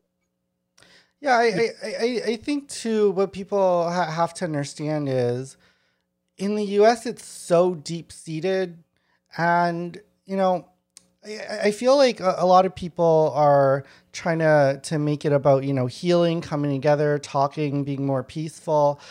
[1.21, 5.57] Yeah, I, I, I, I think too, what people ha- have to understand is
[6.37, 8.81] in the US, it's so deep seated.
[9.37, 10.69] And, you know,
[11.25, 13.83] I, I feel like a, a lot of people are
[14.13, 19.01] trying to, to make it about, you know, healing, coming together, talking, being more peaceful.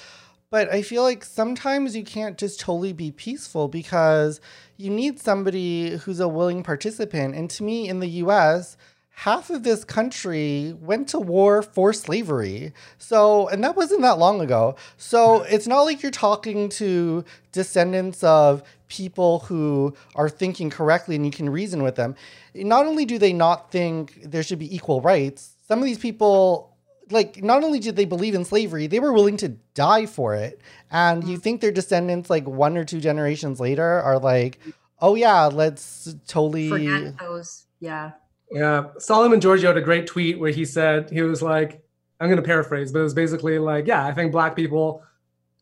[0.51, 4.41] But I feel like sometimes you can't just totally be peaceful because
[4.79, 7.35] you need somebody who's a willing participant.
[7.35, 8.79] And to me, in the US,
[9.11, 12.73] half of this country went to war for slavery.
[12.97, 14.77] So, and that wasn't that long ago.
[14.97, 21.27] So, it's not like you're talking to descendants of people who are thinking correctly and
[21.27, 22.15] you can reason with them.
[22.55, 26.75] Not only do they not think there should be equal rights, some of these people
[27.11, 30.61] like not only did they believe in slavery, they were willing to die for it.
[30.91, 31.41] And you mm-hmm.
[31.41, 34.59] think their descendants like one or two generations later are like,
[35.01, 37.67] "Oh yeah, let's totally Forget those.
[37.81, 38.13] Yeah.
[38.51, 41.83] Yeah, Solomon Georgio had a great tweet where he said he was like,
[42.21, 45.03] I'm going to paraphrase, but it was basically like, yeah, I think black people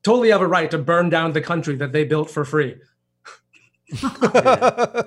[0.02, 2.76] totally have a right to burn down the country that they built for free.
[4.02, 5.02] yeah,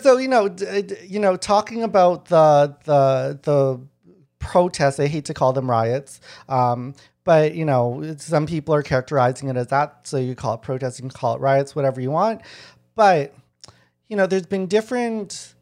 [0.00, 3.80] so you know, d- d- you know, talking about the the the
[4.46, 6.94] protests, I hate to call them riots, um,
[7.24, 11.00] but you know, some people are characterizing it as that, so you call it protests,
[11.00, 12.42] you call it riots, whatever you want.
[12.94, 13.34] But
[14.08, 15.54] you know, there's been different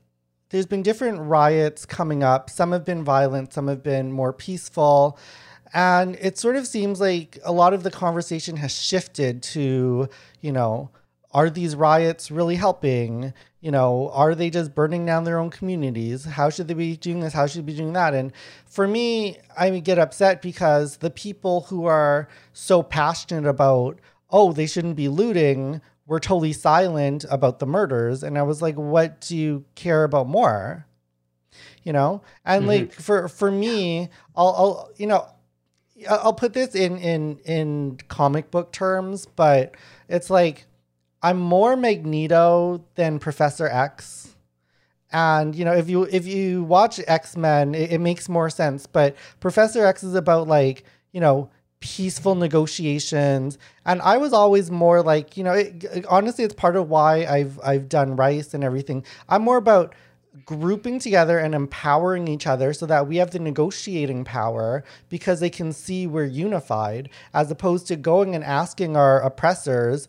[0.51, 2.49] there's been different riots coming up.
[2.49, 5.19] Some have been violent, some have been more peaceful.
[5.73, 10.09] And it sort of seems like a lot of the conversation has shifted to,
[10.41, 10.91] you know,
[11.35, 13.35] are these riots really helping?
[13.61, 16.25] You know, are they just burning down their own communities?
[16.25, 17.33] How should they be doing this?
[17.33, 18.15] How should they be doing that?
[18.15, 18.33] And
[18.67, 23.99] for me, I get upset because the people who are so passionate about,
[24.31, 28.23] oh, they shouldn't be looting, were totally silent about the murders.
[28.23, 30.87] And I was like, what do you care about more?
[31.83, 32.23] You know?
[32.45, 32.69] And Mhm.
[32.69, 35.27] like for for me, I'll, I'll you know,
[36.09, 39.75] I'll put this in in in comic book terms, but
[40.09, 40.67] it's like
[41.25, 44.37] I'm more Magneto than Professor X.
[45.11, 48.87] And you know, if you if you watch X Men, it, it makes more sense.
[48.87, 51.49] But Professor X is about like you know
[51.81, 53.57] peaceful negotiations,
[53.87, 57.59] and I was always more like you know, it, honestly, it's part of why I've
[57.65, 59.03] I've done Rice and everything.
[59.27, 59.95] I'm more about
[60.45, 65.49] grouping together and empowering each other so that we have the negotiating power because they
[65.49, 70.09] can see we're unified as opposed to going and asking our oppressors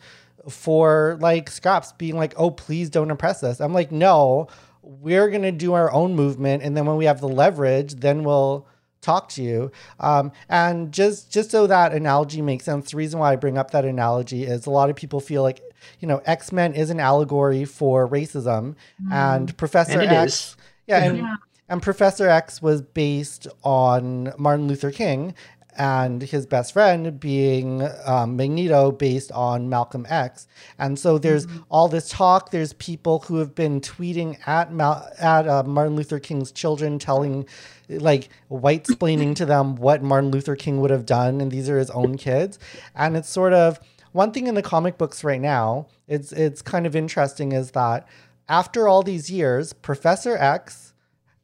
[0.49, 4.47] for like scraps being like oh please don't oppress us i'm like no
[4.81, 8.23] we're going to do our own movement and then when we have the leverage then
[8.23, 8.67] we'll
[9.01, 13.31] talk to you um, and just just so that analogy makes sense the reason why
[13.33, 15.61] i bring up that analogy is a lot of people feel like
[15.99, 18.75] you know x-men is an allegory for racism
[19.11, 20.57] and professor And it x is.
[20.87, 21.35] yeah and, Yeah.
[21.69, 25.35] and professor x was based on martin luther king
[25.77, 30.47] and his best friend being um, Magneto, based on Malcolm X.
[30.77, 32.51] And so there's all this talk.
[32.51, 37.45] There's people who have been tweeting at Mal- at uh, Martin Luther King's children, telling,
[37.89, 41.77] like, white splaining to them what Martin Luther King would have done, and these are
[41.77, 42.59] his own kids.
[42.95, 43.79] And it's sort of
[44.11, 45.87] one thing in the comic books right now.
[46.07, 48.07] It's it's kind of interesting is that
[48.47, 50.93] after all these years, Professor X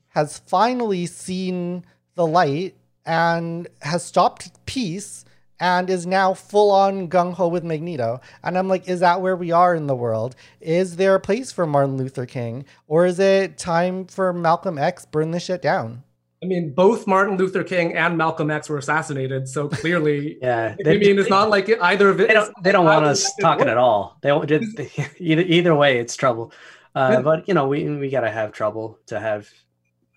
[0.10, 1.84] has finally seen
[2.16, 2.76] the light
[3.06, 5.26] and has stopped peace
[5.60, 8.20] and is now full on gung ho with Magneto.
[8.44, 10.36] And I'm like, is that where we are in the world?
[10.60, 12.66] Is there a place for Martin Luther King?
[12.88, 16.04] Or is it time for Malcolm X burn this shit down?
[16.44, 20.76] I mean, both Martin Luther King and Malcolm X were assassinated, so clearly, Yeah.
[20.84, 22.30] I mean, it's not like either of it.
[22.30, 24.18] they don't they don't want us talking at all.
[24.24, 24.80] They won't just
[25.20, 26.52] either either way it's trouble.
[26.96, 29.48] Uh, but you know we we gotta have trouble to have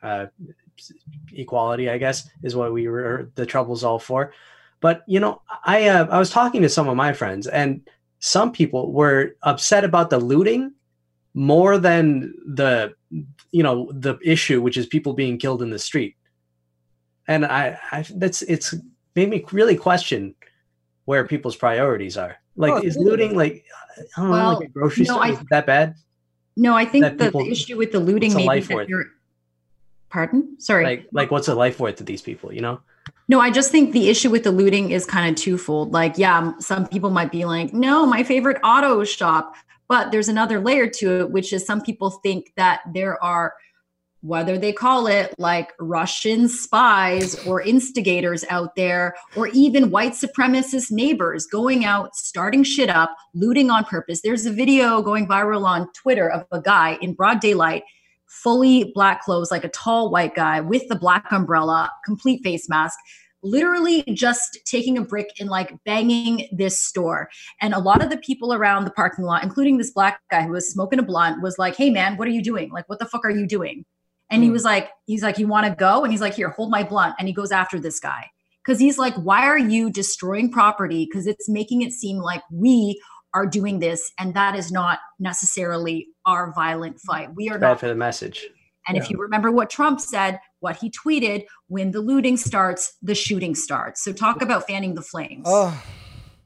[0.02, 0.26] uh,
[1.32, 1.88] equality.
[1.90, 4.32] I guess is what we were the trouble's all for.
[4.80, 7.80] But you know I uh, I was talking to some of my friends and
[8.18, 10.72] some people were upset about the looting
[11.34, 12.94] more than the
[13.50, 16.16] you know the issue which is people being killed in the street
[17.26, 18.74] and i, I that's it's
[19.16, 20.34] made me really question
[21.06, 23.64] where people's priorities are Like, Oh, is looting like
[24.16, 25.24] I don't know, like a grocery no, store?
[25.24, 25.94] I- is that bad?
[26.56, 28.88] No, I think That the, people- the issue with the looting maybe that worth?
[30.14, 30.54] Pardon?
[30.60, 30.84] Sorry.
[30.84, 32.52] Like, like what's a life worth to these people?
[32.54, 32.80] You know?
[33.26, 35.92] No, I just think the issue with the looting is kind of twofold.
[35.92, 39.56] Like, yeah, some people might be like, no, my favorite auto shop.
[39.88, 43.54] But there's another layer to it, which is some people think that there are,
[44.20, 50.92] whether they call it like Russian spies or instigators out there, or even white supremacist
[50.92, 54.22] neighbors going out, starting shit up, looting on purpose.
[54.22, 57.82] There's a video going viral on Twitter of a guy in broad daylight
[58.42, 62.98] fully black clothes, like a tall white guy with the black umbrella, complete face mask,
[63.42, 67.28] literally just taking a brick and like banging this store.
[67.60, 70.52] And a lot of the people around the parking lot, including this black guy who
[70.52, 72.70] was smoking a blunt, was like, Hey man, what are you doing?
[72.70, 73.84] Like, what the fuck are you doing?
[74.30, 74.54] And he Hmm.
[74.54, 76.02] was like, he's like, you want to go?
[76.02, 77.14] And he's like, here, hold my blunt.
[77.18, 78.30] And he goes after this guy.
[78.66, 81.06] Cause he's like, why are you destroying property?
[81.12, 82.98] Cause it's making it seem like we
[83.34, 84.10] are doing this.
[84.18, 87.12] And that is not necessarily our violent mm-hmm.
[87.12, 87.34] fight.
[87.34, 88.46] We are Bad not for the message.
[88.88, 93.14] and if you remember what Trump said, what he tweeted, when the looting starts, the
[93.14, 94.02] shooting starts.
[94.02, 95.44] So talk about fanning the flames.
[95.46, 95.82] Oh,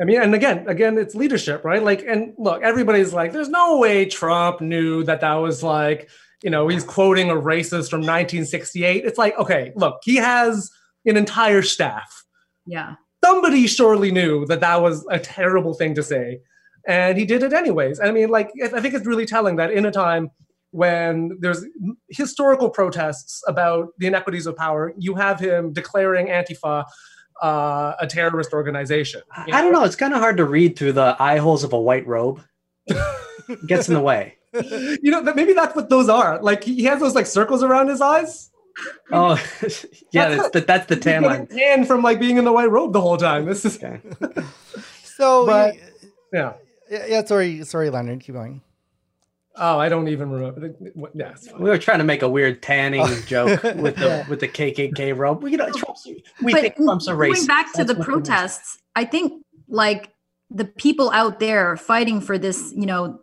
[0.01, 1.83] I mean, and again, again, it's leadership, right?
[1.83, 6.09] Like, and look, everybody's like, there's no way Trump knew that that was like,
[6.43, 9.05] you know, he's quoting a racist from 1968.
[9.05, 10.71] It's like, okay, look, he has
[11.05, 12.25] an entire staff.
[12.67, 12.95] yeah.
[13.25, 16.39] Somebody surely knew that that was a terrible thing to say,
[16.89, 18.01] and he did it anyways.
[18.01, 20.31] I mean, like, I think it's really telling that in a time
[20.73, 21.65] when there's
[22.09, 26.85] historical protests about the inequities of power, you have him declaring Antifa
[27.41, 29.23] uh, a terrorist organization.
[29.31, 29.85] I, you I don't know.
[29.85, 32.43] It's kind of hard to read through the eye holes of a white robe.
[33.67, 34.35] Gets in the way.
[35.03, 37.87] you know maybe that's what those are like he he has those like circles around
[37.89, 38.51] his eyes
[39.13, 39.33] Oh,
[40.11, 40.29] yeah.
[40.31, 41.47] That's That's the, that's the tan line.
[41.49, 44.01] tan from like being in the white robe the whole time this is Okay.
[45.05, 45.75] so But-
[46.33, 46.55] yeah
[46.91, 48.61] yeah, yeah, sorry, sorry, Leonard, keep going.
[49.57, 51.35] oh i don't even remember what, yeah.
[51.59, 53.23] We were trying to make a weird tanning oh.
[53.27, 54.29] joke with the Yeah.
[54.29, 55.43] with the KKK robe.
[55.49, 56.07] You know, Trump's,
[56.43, 57.35] we but think Trump's a racist.
[57.35, 58.07] going back to That's the what it is.
[58.07, 60.13] protests, I think like
[60.51, 63.21] the people out there fighting for this, you know,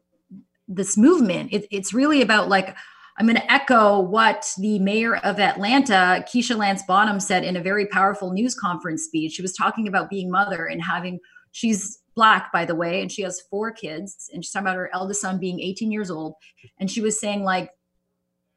[0.68, 2.76] this movement, it, it's really about like,
[3.18, 7.62] I'm going to echo what the mayor of Atlanta, Keisha Lance Bottoms, said in a
[7.62, 9.34] very powerful news conference speech.
[9.34, 11.20] She was talking about being mother and having,
[11.52, 14.30] she's black, by the way, and she has four kids.
[14.34, 16.36] And she's talking about her eldest son being 18 years old.
[16.80, 17.72] And she was saying, like,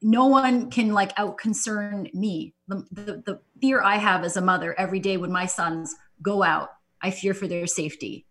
[0.01, 2.55] no one can like out concern me.
[2.69, 6.43] The, the, the fear I have as a mother every day when my sons go
[6.43, 6.71] out,
[7.03, 8.25] I fear for their safety.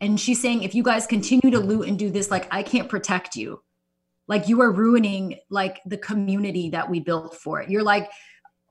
[0.00, 2.88] And she's saying, if you guys continue to loot and do this, like I can't
[2.88, 3.62] protect you.
[4.28, 7.68] Like you are ruining like the community that we built for it.
[7.68, 8.08] You're like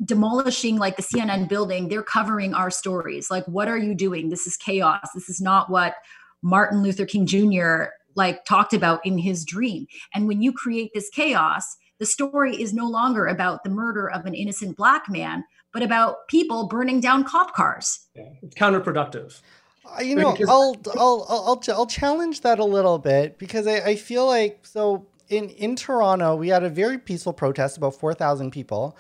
[0.04, 1.88] demolishing like the CNN building.
[1.90, 3.30] They're covering our stories.
[3.30, 4.30] Like, what are you doing?
[4.30, 5.08] This is chaos.
[5.14, 5.96] This is not what
[6.42, 7.86] Martin Luther King Jr.
[8.16, 9.88] like talked about in his dream.
[10.14, 14.26] And when you create this chaos, the story is no longer about the murder of
[14.26, 15.44] an innocent black man,
[15.74, 18.08] but about people burning down cop cars.
[18.16, 19.42] yeah, it's counterproductive
[19.86, 23.38] Uh, you know, Because- I'll, I'll I'll I'll ch- I'll challenge that a little bit
[23.38, 27.76] because I, I feel like so in in Toronto we had a very peaceful protest
[27.78, 28.98] about four thousand people,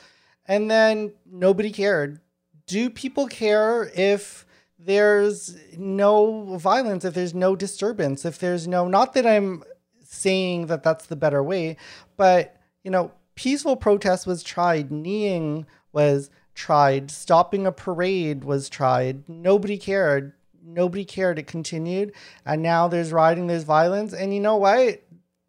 [0.49, 2.19] and then nobody cared.
[2.65, 4.45] Do people care if
[4.79, 9.63] there's no violence, if there's no disturbance, if there's no not that I'm
[10.03, 11.77] saying that that's the better way,
[12.17, 19.29] but you know, peaceful protest was tried, kneeing was tried, stopping a parade was tried.
[19.29, 20.33] Nobody cared.
[20.63, 21.37] Nobody cared.
[21.39, 22.11] It continued.
[22.45, 24.13] And now there's rioting, there's violence.
[24.13, 25.03] And you know what?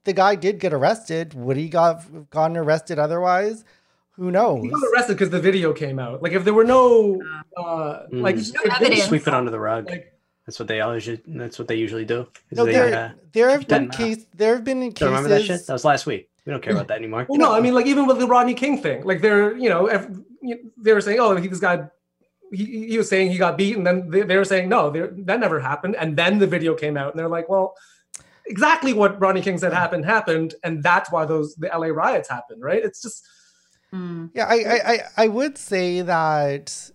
[0.05, 1.35] The guy did get arrested.
[1.35, 3.65] Would he got gotten arrested otherwise?
[4.17, 4.63] Who knows?
[4.63, 7.23] he got arrested because the video came out like if there were no
[7.57, 8.23] uh Mm.
[8.23, 9.05] like There's no if evidence.
[9.05, 9.89] Sweep it under the rug.
[9.89, 10.13] like
[10.47, 11.09] That's what they always.
[11.27, 12.27] That's what they usually do.
[12.53, 14.25] No, they, there, uh, there have been cases.
[14.25, 14.39] not.
[14.39, 15.49] there have been don't remember that shit?
[15.51, 15.67] cases.
[15.67, 16.29] That was last week.
[16.47, 17.27] We don't care about that anymore.
[17.29, 19.87] well, no i mean like even with the rodney king thing like they're you know
[19.87, 21.91] ev- you- they were saying oh he was got
[22.51, 25.39] he, he was saying he got beat and then they, they were saying no that
[25.39, 27.75] never happened and then the video came out and they're like well
[28.47, 32.61] exactly what rodney king said happened happened and that's why those the la riots happened
[32.63, 33.25] right it's just
[33.93, 36.91] Yeah, I, I, I, I would say that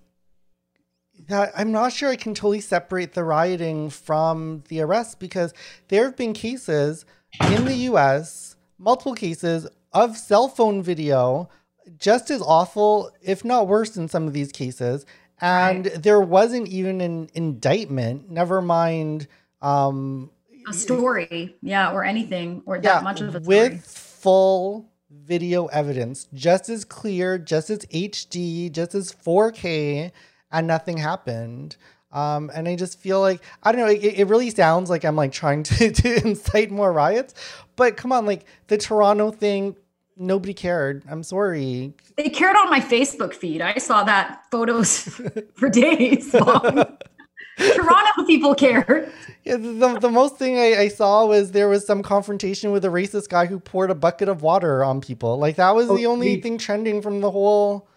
[1.28, 5.54] that I'm not sure I can totally separate the rioting from the arrest because
[5.88, 7.06] there have been cases
[7.50, 11.50] in the US, multiple cases of cell phone video,
[11.98, 15.06] just as awful, if not worse in some of these cases.
[15.42, 19.28] And there wasn't even an indictment, never mind
[19.62, 20.30] um
[20.68, 23.70] A story, yeah, or anything, or yeah, that much of a story.
[23.70, 24.90] with full
[25.24, 30.12] video evidence, just as clear, just as HD, just as 4K,
[30.52, 31.78] and nothing happened.
[32.12, 33.88] Um, and I just feel like I don't know.
[33.88, 37.34] It, it really sounds like I'm like trying to, to incite more riots,
[37.76, 39.76] but come on, like the Toronto thing,
[40.18, 41.04] nobody cared.
[41.10, 41.94] I'm sorry.
[42.16, 43.62] They cared on my Facebook feed.
[43.62, 45.00] I saw that photos
[45.56, 46.98] for days long.
[47.58, 49.12] Toronto people care.
[49.44, 52.90] Yeah, the, the most thing I, I saw was there was some confrontation with a
[52.90, 55.38] racist guy who poured a bucket of water on people.
[55.38, 56.44] Like that was Oh, the only bleach.
[56.44, 57.88] thing trending from the whole.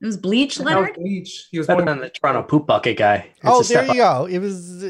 [0.00, 1.46] It was bleach, That was Bleach.
[1.52, 3.28] He was Better than the Toronto poop bucket guy.
[3.36, 4.22] It's oh, there you up.
[4.22, 4.26] go.
[4.26, 4.82] It was,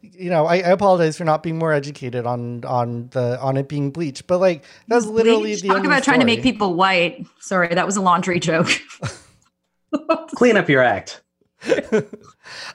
[0.00, 3.68] you know, I, I apologize for not being more educated on on the on it
[3.68, 5.60] being bleach, but like that's literally Bleach?
[5.60, 7.26] the Talk only about trying to make people white.
[7.40, 8.70] Sorry, that was a laundry joke.
[10.34, 11.20] Clean up your act.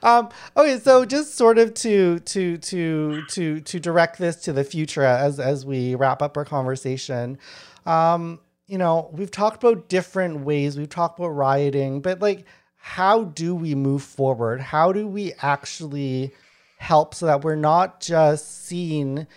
[0.04, 4.64] um okay so just sort of to to to to to direct this to the
[4.64, 7.38] future as as we wrap up our conversation
[7.86, 12.46] um you know we've talked about different ways we've talked about rioting but like
[12.80, 14.62] how do we move forward?
[14.62, 16.34] How do we actually
[16.78, 19.28] help so that we're not just seen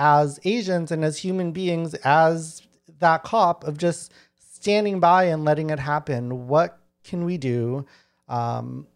[0.00, 2.62] as asians and as human beings as
[3.00, 6.48] that cop of just standing by and letting it happen?
[6.48, 7.86] What can we do
[8.28, 8.86] um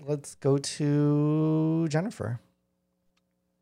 [0.00, 2.40] let's go to Jennifer.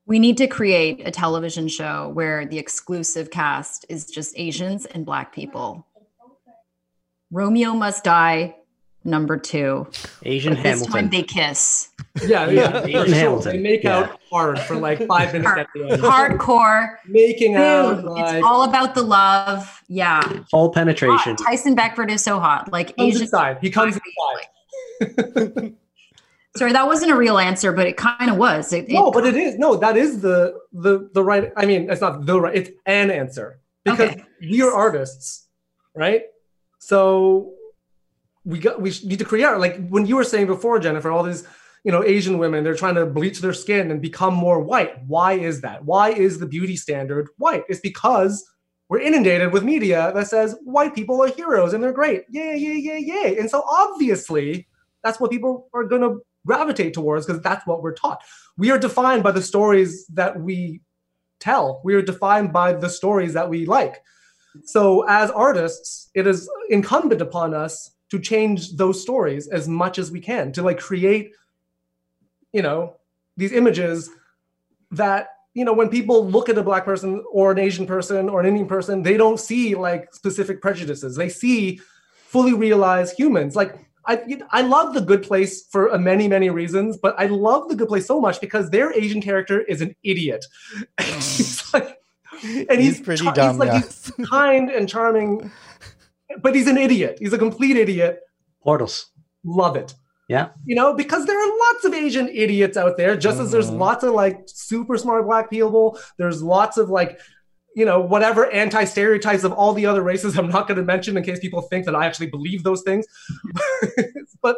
[0.06, 5.06] We need to create a television show where the exclusive cast is just Asians and
[5.06, 5.86] Black people.
[7.30, 8.56] Romeo Must Die,
[9.04, 9.86] number two.
[10.24, 10.78] Asian Hamilton.
[10.80, 11.90] This time they kiss.
[12.26, 12.84] Yeah, yeah.
[12.86, 13.14] Ian for sure.
[13.14, 13.52] Hamilton.
[13.52, 13.98] They make Yeah.
[13.98, 16.02] out hard for like five minutes at the end.
[16.02, 16.96] Hardcore.
[17.06, 18.02] Making out.
[18.04, 19.80] Like, it's all about the love.
[19.86, 20.20] Yeah.
[20.50, 21.36] Full penetration.
[21.36, 21.46] Hot.
[21.46, 22.72] Tyson Beckford is so hot.
[22.72, 23.22] Like comes Asian.
[23.22, 23.58] inside.
[23.60, 23.96] He comes
[25.00, 25.74] inside.
[26.56, 28.72] Sorry, that wasn't a real answer, but it kind of was.
[28.72, 29.76] It, No, it- but it is no.
[29.76, 31.52] That is the the the right.
[31.56, 32.56] I mean, it's not the right.
[32.56, 34.24] It's an answer because Okay.
[34.40, 35.46] we are artists,
[35.94, 36.22] right?
[36.80, 37.52] So
[38.44, 39.60] we got we need to create art.
[39.60, 41.44] Like when you were saying before, Jennifer, all these
[41.84, 45.04] you know Asian women, they're trying to bleach their skin and become more white.
[45.06, 45.84] Why is that?
[45.84, 47.62] Why is the beauty standard white?
[47.68, 48.44] It's because
[48.88, 52.24] we're inundated with media that says white people are heroes and they're great.
[52.28, 53.38] Yay, yay, yay, yay.
[53.38, 54.66] And so obviously
[55.04, 56.18] that's what people are going to
[56.50, 58.20] gravitate towards because that's what we're taught.
[58.56, 60.80] We are defined by the stories that we
[61.38, 61.80] tell.
[61.84, 64.02] We are defined by the stories that we like.
[64.64, 70.10] So as artists, it is incumbent upon us to change those stories as much as
[70.10, 71.32] we can to like create
[72.52, 72.96] you know
[73.36, 74.10] these images
[74.90, 78.40] that you know when people look at a black person or an asian person or
[78.40, 81.80] an indian person they don't see like specific prejudices they see
[82.32, 83.76] fully realized humans like
[84.06, 87.76] I, I love the good place for uh, many many reasons but i love the
[87.76, 90.44] good place so much because their asian character is an idiot
[91.00, 91.98] he's like,
[92.42, 93.50] and he's, he's pretty char- dumb.
[93.50, 94.12] he's like yes.
[94.16, 95.50] he's kind and charming
[96.42, 98.20] but he's an idiot he's a complete idiot
[98.62, 99.10] Portals.
[99.44, 99.94] love it
[100.28, 100.48] Yeah.
[100.64, 103.78] you know because there are lots of asian idiots out there just as there's Mhm.
[103.78, 107.18] lots of like super smart black people there's lots of like
[107.80, 111.22] you know whatever anti-stereotypes of all the other races i'm not going to mention in
[111.28, 113.04] case people think that i actually believe those things
[114.46, 114.56] but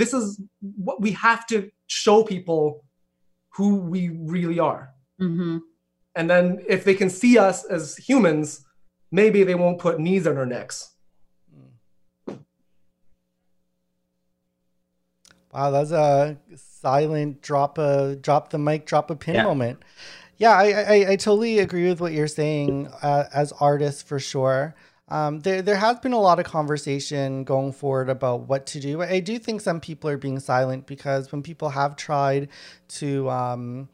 [0.00, 0.40] this is
[0.88, 1.56] what we have to
[1.86, 2.62] show people
[3.56, 4.02] who we
[4.36, 4.82] really are
[5.20, 5.60] Mhm.
[6.18, 6.46] and then
[6.76, 8.64] if they can see us as humans
[9.20, 10.88] maybe they won't put knees on our necks
[15.54, 19.42] Wow, that's a silent drop a drop the mic, drop a pin Yeah.
[19.44, 19.82] moment.
[20.42, 24.74] Yeah, I, I I totally agree with what you're saying uh, as artists for sure.
[25.08, 29.02] Um, there there has been a lot of conversation going forward about what to do.
[29.02, 32.48] I do think some people are being silent because when people have tried
[32.98, 33.88] to um,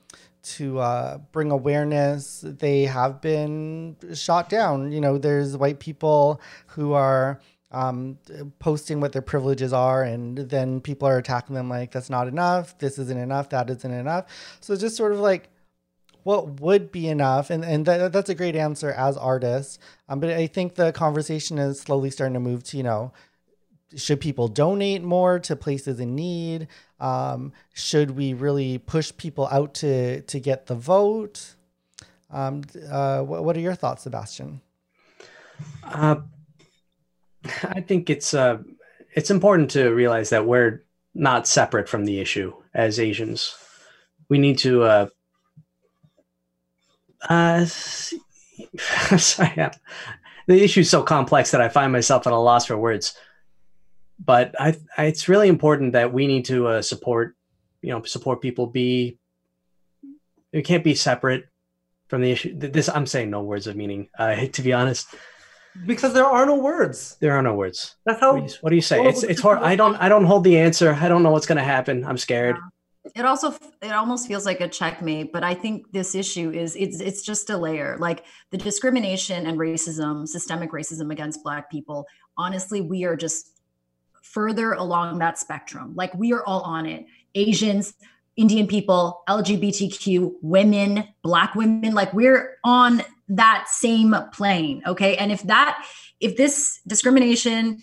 [0.55, 4.91] to uh, bring awareness, they have been shot down.
[4.91, 7.41] You know, there's white people who are
[7.73, 8.17] um,
[8.59, 12.79] posting what their privileges are, and then people are attacking them like, that's not enough,
[12.79, 14.25] this isn't enough, that isn't enough.
[14.61, 15.51] So just sort of like,
[16.29, 17.49] what would be enough?
[17.49, 19.79] And, and that, that's a great answer as artists.
[20.11, 23.15] Um, but I think the conversation is slowly starting to move to, you know,
[23.97, 26.69] should people donate more to places in need?
[27.01, 31.55] Um, should we really push people out to to get the vote?
[32.31, 34.61] Um, uh, what, what are your thoughts, Sebastian?
[35.83, 36.17] Uh,
[37.63, 38.59] I think it's uh,
[39.15, 43.57] it's important to realize that we're not separate from the issue as Asians.
[44.29, 44.83] We need to.
[44.83, 45.07] Uh,
[47.23, 47.65] uh,
[49.19, 49.71] sorry, yeah.
[50.47, 53.17] the issue is so complex that I find myself at a loss for words.
[54.25, 57.37] But I, I it's really important that we need to uh, support,
[57.83, 58.67] you know, support people.
[58.67, 59.19] Be
[60.53, 61.45] it can't be separate
[62.09, 62.57] from the issue.
[62.57, 64.09] This I'm saying no words of meaning.
[64.19, 65.15] Uh, to be honest,
[65.87, 67.97] because there are no words there are no words.
[68.05, 68.99] that's how What do you, what do you say?
[68.99, 69.59] Well, It's it's this hard.
[69.61, 70.97] I don't I don't hold the answer.
[71.01, 72.05] I don't know what's gonna happen.
[72.05, 72.57] I'm scared.
[73.15, 77.01] It also it almost feels like a checkmate but i think this issue is it's
[77.01, 77.97] it's just a layer.
[77.99, 82.07] Like the discrimination and racism systemic racism against black people
[82.37, 83.59] honestly we are just
[84.23, 85.95] further along that spectrum.
[85.95, 87.07] Like we are all on it.
[87.35, 87.95] Asians
[88.37, 95.17] indian people lgbtq women black women like we're on that same plane okay?
[95.17, 95.85] And if that
[96.21, 97.83] if this discrimination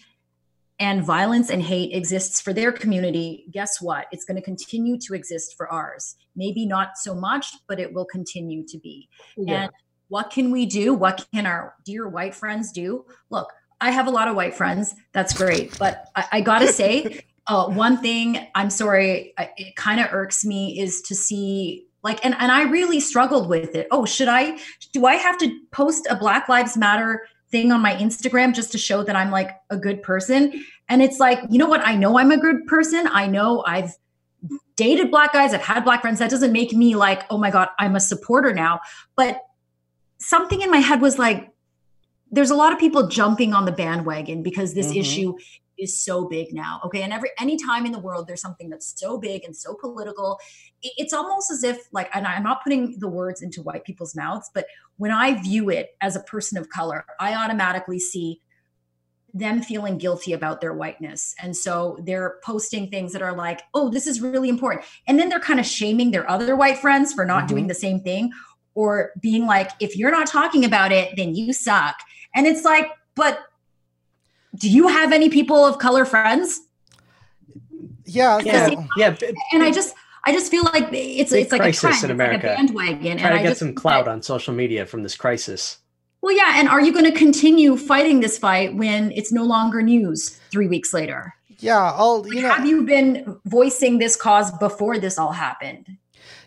[0.80, 4.08] and violence and hate exists for their community, guess what?
[4.12, 6.16] It's going to continue to exist for ours.
[6.36, 9.08] Maybe not so much, but it will continue to be.
[9.38, 9.64] Yeah.
[9.64, 9.72] And
[10.10, 10.94] what can we do?
[10.94, 13.06] What can our dear white friends do?
[13.30, 14.96] Look, I have a lot of white friends.
[15.14, 15.78] That's great.
[15.80, 20.44] But I, I got to say, uh, one thing I'm sorry, it kind of irks
[20.44, 23.88] me is to see like, and, and I really struggled with it.
[23.90, 24.60] Oh, should I,
[24.94, 28.78] do I have to post a Black Lives Matter thing on my Instagram just to
[28.78, 30.64] show that I'm like a good person.
[30.90, 31.86] And it's like, you know what?
[31.86, 33.08] I know I'm a good person.
[33.08, 33.92] I know I've
[34.76, 36.20] dated black guys, I've had black friends.
[36.20, 38.82] That doesn't make me like, oh my God, I'm a supporter now.
[39.16, 39.42] But
[40.18, 41.52] something in my head was like,
[42.32, 45.00] there's a lot of people jumping on the bandwagon because this mm-hmm.
[45.00, 45.38] issue
[45.78, 46.82] is so big now.
[46.86, 47.02] Okay.
[47.02, 50.40] And every any time in the world there's something that's so big and so political,
[50.82, 54.50] it's almost as if like, and I'm not putting the words into white people's mouths,
[54.54, 54.66] but
[54.98, 58.42] when I view it as a person of color, I automatically see
[59.34, 61.36] them feeling guilty about their whiteness.
[61.42, 64.86] And so they're posting things that are like, oh, this is really important.
[65.08, 67.48] And then they're kind of shaming their other white friends for not mm-hmm.
[67.48, 68.32] doing the same thing
[68.76, 71.96] or being like, if you're not talking about it, then you suck.
[72.34, 73.40] And it's like, but
[74.56, 76.60] do you have any people of color friends?
[78.06, 79.16] Yeah, yeah, yeah.
[79.52, 79.96] And I just,
[80.26, 82.48] I just feel like it's Big it's like crisis a trend, in America.
[82.48, 83.18] Like a bandwagon.
[83.18, 85.80] Try and to get just, some clout on social media from this crisis.
[86.22, 89.82] Well, yeah, and are you going to continue fighting this fight when it's no longer
[89.82, 91.36] news three weeks later?
[91.60, 92.26] Yeah, I'll.
[92.28, 95.98] You know, have you been voicing this cause before this all happened?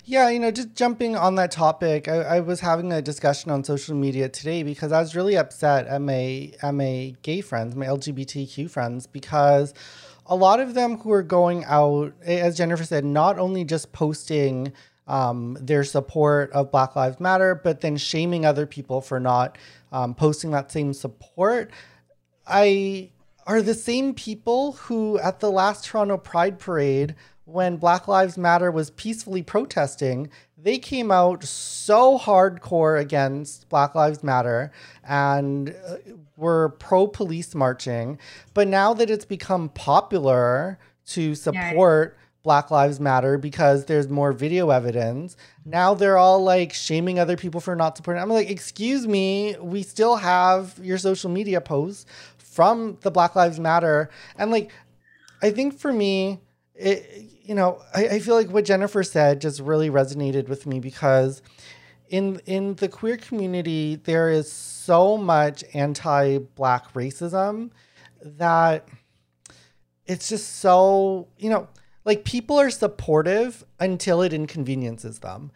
[0.09, 3.63] Yeah, you know, just jumping on that topic, I, I, was having a discussion on
[3.63, 7.85] social media today because I was really upset at my at my gay friends, my
[7.85, 9.75] LGBTQ friends, because
[10.25, 14.73] a lot of them who are going out, as Jennifer said, not only just posting
[15.09, 19.59] um, their support of Black Lives Matter, but then shaming other people for not
[19.93, 21.71] um, posting that same support.
[22.47, 23.11] I
[23.47, 27.15] are the same people who at the last Toronto Pride Parade
[27.49, 30.29] when Black Lives Matter was peacefully protesting,
[30.59, 34.71] they came out so hardcore against Black Lives Matter
[35.03, 35.97] and uh,
[36.37, 38.19] were pro police marching.
[38.53, 42.25] But now that it's become popular to support yeah.
[42.43, 45.35] Black Lives Matter because there's more video evidence,
[45.65, 48.23] now they're all like shaming other people for not supporting.
[48.23, 52.05] I'm like, excuse me, we still have your social media posts
[52.37, 54.11] from the Black Lives Matter.
[54.37, 54.71] And like,
[55.41, 56.41] I think for me,
[56.75, 60.81] it, you know, I, I feel like what Jennifer said just really resonated with me
[60.81, 61.41] because
[62.11, 67.71] in in the queer community there is so much anti-black racism
[68.23, 68.87] that
[70.07, 71.69] it's just so you know
[72.05, 75.51] like people are supportive until it inconveniences them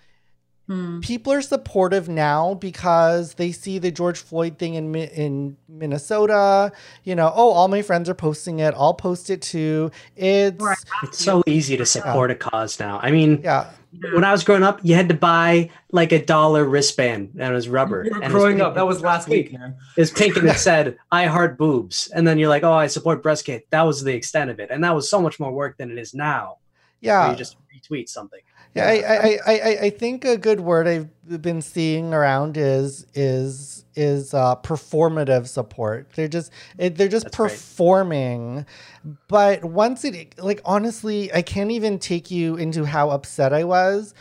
[0.72, 1.00] Hmm.
[1.00, 6.72] People are supportive now because they see the George Floyd thing in in Minnesota.
[7.04, 8.72] You know, oh, all my friends are posting it.
[8.74, 9.90] I'll post it too.
[10.16, 10.64] It's
[11.02, 12.36] it's so easy to support yeah.
[12.36, 13.00] a cause now.
[13.02, 13.70] I mean, yeah.
[14.14, 17.54] When I was growing up, you had to buy like a dollar wristband and it
[17.54, 18.00] was rubber.
[18.22, 19.76] And growing up, that was last week, man.
[19.98, 22.10] It was pink and it said, I heart boobs.
[22.14, 23.66] And then you're like, oh, I support breast cancer.
[23.68, 24.70] That was the extent of it.
[24.70, 26.56] And that was so much more work than it is now.
[27.02, 27.30] Yeah.
[27.30, 28.40] You just retweet something.
[28.74, 33.84] Yeah, I, I, I, I think a good word I've been seeing around is is
[33.94, 36.08] is uh, performative support.
[36.14, 39.16] They're just it, they're just That's performing, right.
[39.28, 44.14] but once it like honestly, I can't even take you into how upset I was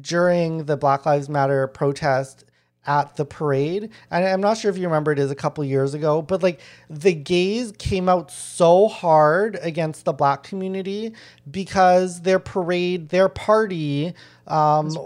[0.00, 2.44] during the Black Lives Matter protest
[2.86, 3.90] at the parade.
[4.10, 6.60] And I'm not sure if you remember it is a couple years ago, but like
[6.90, 11.12] the gays came out so hard against the black community
[11.50, 14.14] because their parade, their party,
[14.48, 14.96] um, was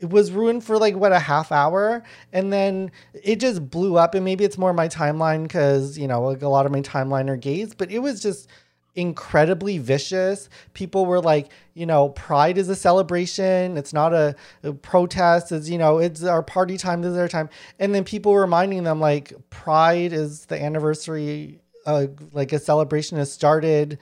[0.00, 4.14] it was ruined for like what a half hour, and then it just blew up.
[4.14, 7.28] And maybe it's more my timeline because you know like a lot of my timeline
[7.28, 8.48] are gays, but it was just
[8.94, 10.48] incredibly vicious.
[10.74, 13.76] People were like, you know, pride is a celebration.
[13.76, 15.52] It's not a, a, protest.
[15.52, 17.02] It's, you know, it's our party time.
[17.02, 17.48] This is our time.
[17.78, 23.18] And then people were reminding them like pride is the anniversary, uh, like a celebration
[23.18, 23.98] has started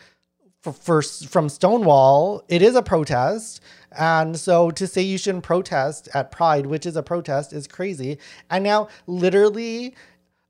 [0.62, 2.42] for, for, from Stonewall.
[2.48, 3.60] It is a protest.
[3.96, 8.18] And so to say you shouldn't protest at pride, which is a protest is crazy.
[8.50, 9.94] And now literally,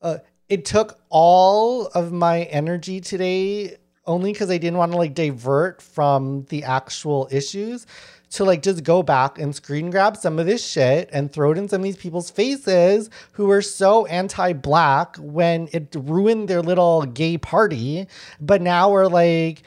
[0.03, 0.19] uh,
[0.49, 3.77] it took all of my energy today
[4.07, 7.87] only because I didn't want to like divert from the actual issues
[8.31, 11.59] to like just go back and screen grab some of this shit and throw it
[11.59, 17.03] in some of these people's faces who are so anti-black when it ruined their little
[17.03, 18.07] gay party,
[18.41, 19.63] but now we're like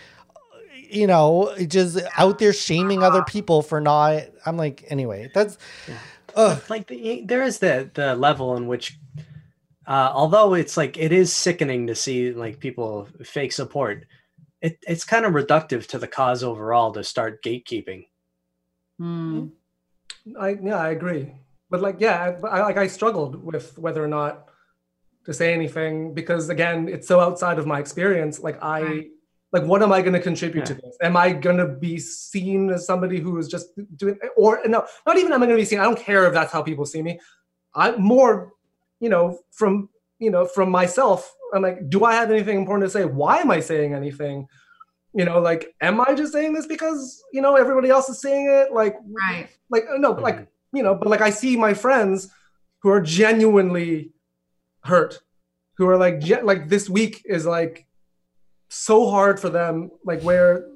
[0.94, 4.24] you know, just out there shaming other people for not.
[4.46, 5.58] I'm like, anyway, that's.
[5.88, 6.60] Yeah.
[6.70, 8.98] Like the, there is the the level in which,
[9.86, 14.06] uh, although it's like it is sickening to see like people fake support,
[14.64, 18.08] it it's kind of reductive to the cause overall to start gatekeeping.
[18.98, 19.48] Hmm.
[20.40, 21.34] I yeah, I agree.
[21.70, 24.50] But like, yeah, I, I like I struggled with whether or not
[25.26, 28.40] to say anything because again, it's so outside of my experience.
[28.40, 29.10] Like I.
[29.52, 30.74] Like what am i going to contribute yeah.
[30.74, 33.68] to this am i going to be seen as somebody who is just
[33.98, 36.34] doing or no not even am i going to be seen i don't care if
[36.34, 37.20] that's how people see me
[37.76, 38.54] i'm more
[39.00, 39.90] you know from
[40.24, 41.34] you know from myself.
[41.54, 43.06] I'm like do i have anything important to say?
[43.06, 44.48] Why am i saying anything?
[45.14, 48.48] You know like am i just saying this because you know everybody else is saying
[48.50, 48.74] it?
[48.74, 49.48] Like right.
[49.70, 50.24] like no mm-hmm.
[50.24, 52.30] like you know but like i see my friends
[52.82, 54.12] who are genuinely
[54.84, 55.22] hurt
[55.78, 57.86] who are like like this week is like
[58.74, 60.68] so hard for them, like where,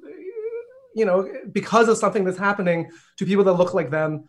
[0.96, 4.26] you know, because of something that's happening to people that look like them.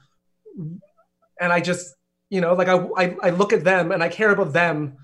[1.41, 1.95] And I just,
[2.31, 4.97] you know, like I, I, I look at them and I care about them.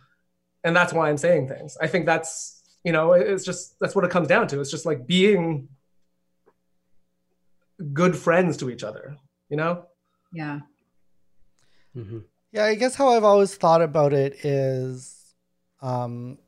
[0.65, 1.77] And that's why I'm saying things.
[1.81, 4.61] I think that's, you know, it's just, that's what it comes down to.
[4.61, 5.69] It's just like being
[7.93, 9.17] good friends to each other,
[9.49, 9.87] you know?
[10.33, 10.61] Yeah.
[11.97, 12.19] Mm-hmm.
[12.53, 15.25] Yeah, I guess how I've always thought about it is
[15.83, 16.39] um,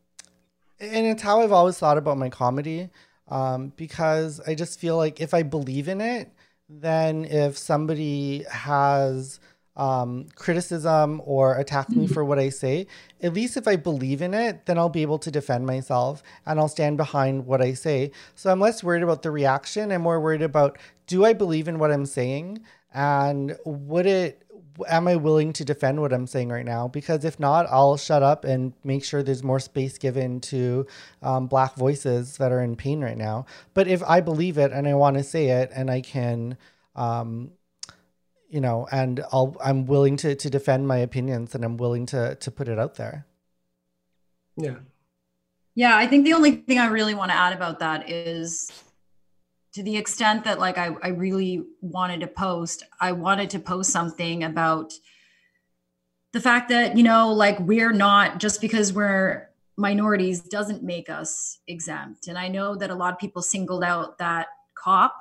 [0.81, 2.91] and it's how I've always thought about my comedy
[3.29, 6.33] um, because I just feel like if I believe in it,
[6.69, 9.41] then if somebody has
[9.77, 12.87] um, criticism or attack me for what I say,
[13.23, 16.59] at least if I believe in it, then I'll be able to defend myself and
[16.59, 18.13] I'll stand behind what I say.
[18.35, 19.93] So I'm less worried about the reaction.
[19.93, 22.61] I'm more worried about do I believe in what I'm saying
[22.93, 24.43] and would it
[24.89, 26.89] am I willing to defend what I'm saying right now?
[26.89, 30.87] Because if not, I'll shut up and make sure there's more space given to
[31.23, 33.47] um, Black voices that are in pain right now.
[33.75, 36.59] But if I believe it and I want to say it and I can,
[36.95, 37.53] um,
[38.49, 42.37] you know, and I'll I'm willing to to defend my opinions and I'm willing to
[42.37, 43.27] to put it out there.
[44.57, 44.77] Yeah.
[45.75, 48.73] Yeah, I think the only thing I really want to add about that is
[49.77, 53.91] to the extent that like I, I really wanted to post i wanted to post
[53.91, 54.95] something about
[56.33, 61.59] the fact that you know like we're not just because we're minorities doesn't make us
[61.67, 65.15] exempt and i know that a lot of people singled out that cop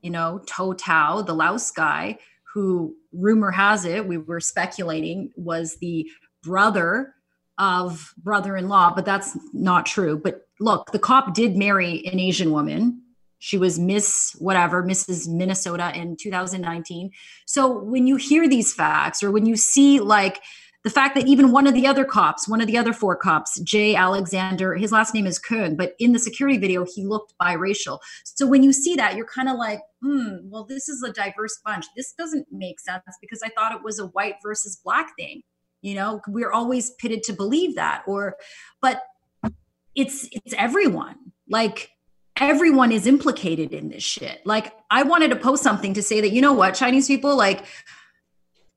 [0.00, 2.18] you know Tou Thao the laos guy
[2.54, 6.08] who rumor has it we were speculating was the
[6.42, 7.14] brother
[7.58, 13.00] of brother-in-law but that's not true but look the cop did marry an asian woman
[13.44, 15.28] she was Miss whatever, Mrs.
[15.28, 17.10] Minnesota in 2019.
[17.44, 20.40] So when you hear these facts or when you see like
[20.84, 23.58] the fact that even one of the other cops, one of the other four cops,
[23.60, 28.00] Jay Alexander, his last name is Kueng, but in the security video, he looked biracial.
[28.24, 31.58] So when you see that, you're kind of like, hmm, well, this is a diverse
[31.64, 31.86] bunch.
[31.96, 35.42] This doesn't make sense because I thought it was a white versus black thing.
[35.80, 38.36] You know, we're always pitted to believe that, or,
[38.80, 39.02] but
[39.94, 41.16] it's it's everyone.
[41.48, 41.90] Like
[42.36, 44.40] everyone is implicated in this shit.
[44.44, 47.64] Like I wanted to post something to say that you know what, Chinese people like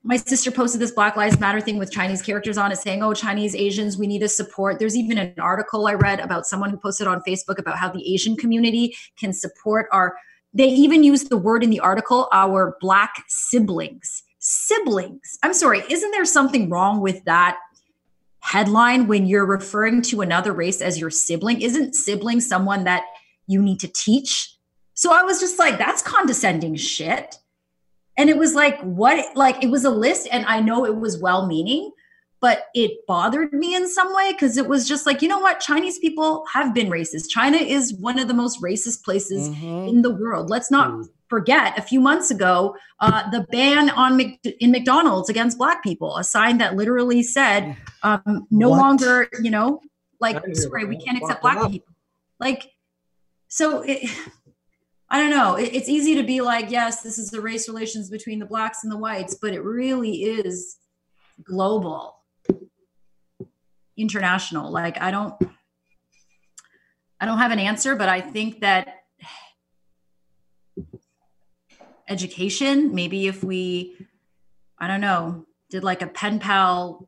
[0.07, 3.13] my sister posted this Black Lives Matter thing with Chinese characters on it saying, oh,
[3.13, 4.79] Chinese Asians, we need to support.
[4.79, 8.13] There's even an article I read about someone who posted on Facebook about how the
[8.13, 10.15] Asian community can support our,
[10.53, 14.23] they even used the word in the article, our Black siblings.
[14.39, 15.37] Siblings.
[15.43, 17.57] I'm sorry, isn't there something wrong with that
[18.39, 21.59] headline when you're referring to another race as your sibling?
[21.59, 23.03] Isn't sibling someone that
[23.45, 24.55] you need to teach.
[24.93, 27.35] So I was just like, that's condescending shit.
[28.17, 29.35] And it was like, what?
[29.35, 31.91] Like, it was a list, and I know it was well meaning,
[32.39, 35.59] but it bothered me in some way because it was just like, you know what?
[35.59, 37.29] Chinese people have been racist.
[37.29, 39.87] China is one of the most racist places mm-hmm.
[39.89, 40.49] in the world.
[40.49, 41.05] Let's not mm.
[41.29, 46.17] forget a few months ago, uh, the ban on Mc- in McDonald's against Black people,
[46.17, 48.79] a sign that literally said, um, no what?
[48.79, 49.81] longer, you know,
[50.19, 51.93] like, sorry, we can't accept Black people.
[52.39, 52.71] Like,
[53.47, 54.09] so it,
[55.09, 55.55] I don't know.
[55.55, 58.83] It, it's easy to be like, yes, this is the race relations between the blacks
[58.83, 60.77] and the whites, but it really is
[61.43, 62.23] global,
[63.95, 64.71] international.
[64.71, 65.33] Like I don't,
[67.19, 68.95] I don't have an answer, but I think that
[72.09, 73.97] education, maybe if we,
[74.77, 77.07] I don't know, did like a pen pal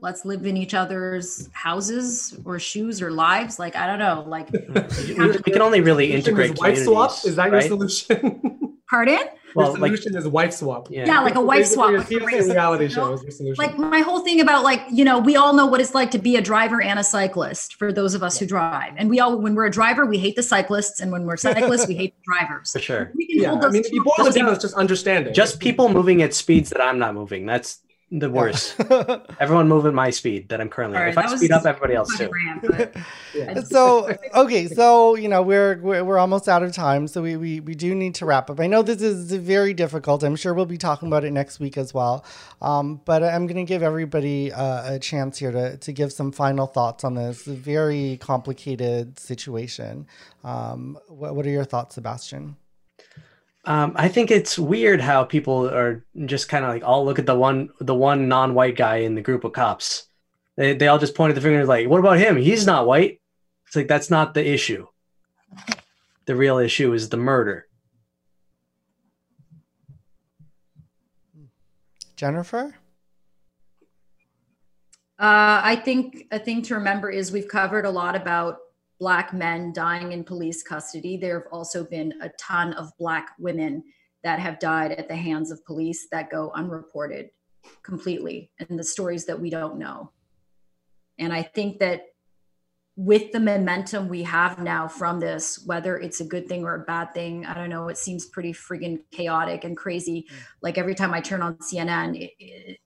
[0.00, 3.58] let's live in each other's houses or shoes or lives.
[3.58, 4.24] Like I don't know.
[4.26, 7.12] Like we, we can only really integrate Is wife swap?
[7.24, 7.64] Is that right?
[7.70, 8.78] your solution?
[8.88, 9.18] pardon?
[9.54, 10.90] Well, your like solution is wife swap.
[10.90, 11.06] yeah.
[11.06, 11.90] Yeah, like a wife swap.
[11.90, 12.94] Your with the TV races, reality you know?
[12.94, 13.64] show is your solution.
[13.64, 16.18] like my whole thing about like you know we all know what it's like to
[16.18, 19.40] be a driver and a cyclist for those of us who drive and we all
[19.40, 22.22] when we're a driver we hate the cyclists and when we're cyclists we hate the
[22.24, 23.10] drivers for sure.
[23.14, 25.34] we can yeah, hold I those mean, if you boil it down, it's just understanding.
[25.34, 27.46] Just people moving at speeds that I'm not moving.
[27.46, 27.80] That's
[28.10, 28.74] the worst.
[29.40, 30.96] Everyone moving my speed that I'm currently.
[30.96, 31.18] Sorry, at.
[31.18, 32.28] if I speed up, everybody else too.
[32.28, 32.62] rant,
[32.94, 32.96] but
[33.34, 33.60] Yeah.
[33.60, 37.60] so okay so you know we're, we're we're almost out of time so we, we
[37.60, 40.66] we do need to wrap up i know this is very difficult i'm sure we'll
[40.66, 42.24] be talking about it next week as well
[42.60, 46.32] um, but i'm going to give everybody uh, a chance here to, to give some
[46.32, 50.06] final thoughts on this very complicated situation
[50.42, 52.56] um, what, what are your thoughts sebastian
[53.64, 57.26] Um, I think it's weird how people are just kind of like all look at
[57.26, 60.06] the one the one non-white guy in the group of cops.
[60.56, 62.36] They they all just pointed the finger like, what about him?
[62.36, 63.20] He's not white.
[63.66, 64.86] It's like that's not the issue.
[66.24, 67.66] The real issue is the murder.
[72.16, 72.74] jennifer
[75.18, 78.56] Uh, I think a thing to remember is we've covered a lot about
[79.00, 81.16] Black men dying in police custody.
[81.16, 83.82] There have also been a ton of Black women
[84.22, 87.30] that have died at the hands of police that go unreported
[87.82, 90.12] completely, and the stories that we don't know.
[91.18, 92.04] And I think that
[92.96, 96.84] with the momentum we have now from this, whether it's a good thing or a
[96.84, 100.26] bad thing, I don't know, it seems pretty friggin' chaotic and crazy.
[100.60, 102.78] Like every time I turn on CNN, it, it,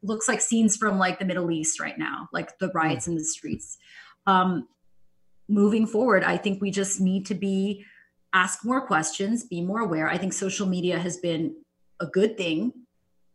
[0.00, 3.24] looks like scenes from like the Middle East right now, like the riots in the
[3.24, 3.78] streets.
[4.28, 4.68] Um,
[5.48, 7.84] moving forward, I think we just need to be
[8.34, 10.08] ask more questions, be more aware.
[10.08, 11.56] I think social media has been
[12.00, 12.72] a good thing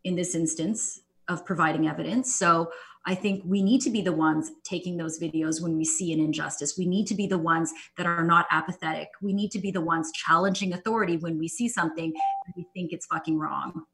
[0.04, 2.34] in this instance of providing evidence.
[2.34, 2.70] So
[3.06, 6.20] I think we need to be the ones taking those videos when we see an
[6.20, 6.78] injustice.
[6.78, 9.08] We need to be the ones that are not apathetic.
[9.20, 12.12] We need to be the ones challenging authority when we see something
[12.46, 13.84] and we think it's fucking wrong.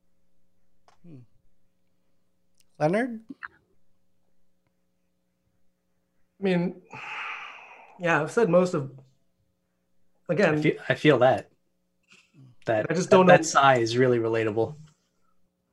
[1.05, 1.17] Hmm.
[2.79, 3.21] leonard
[6.41, 6.81] I mean,
[8.01, 8.91] yeah, I've said most of.
[10.29, 11.49] I Again, feel, I feel that.
[12.67, 14.77] That I just don't know- that sigh is really relatable.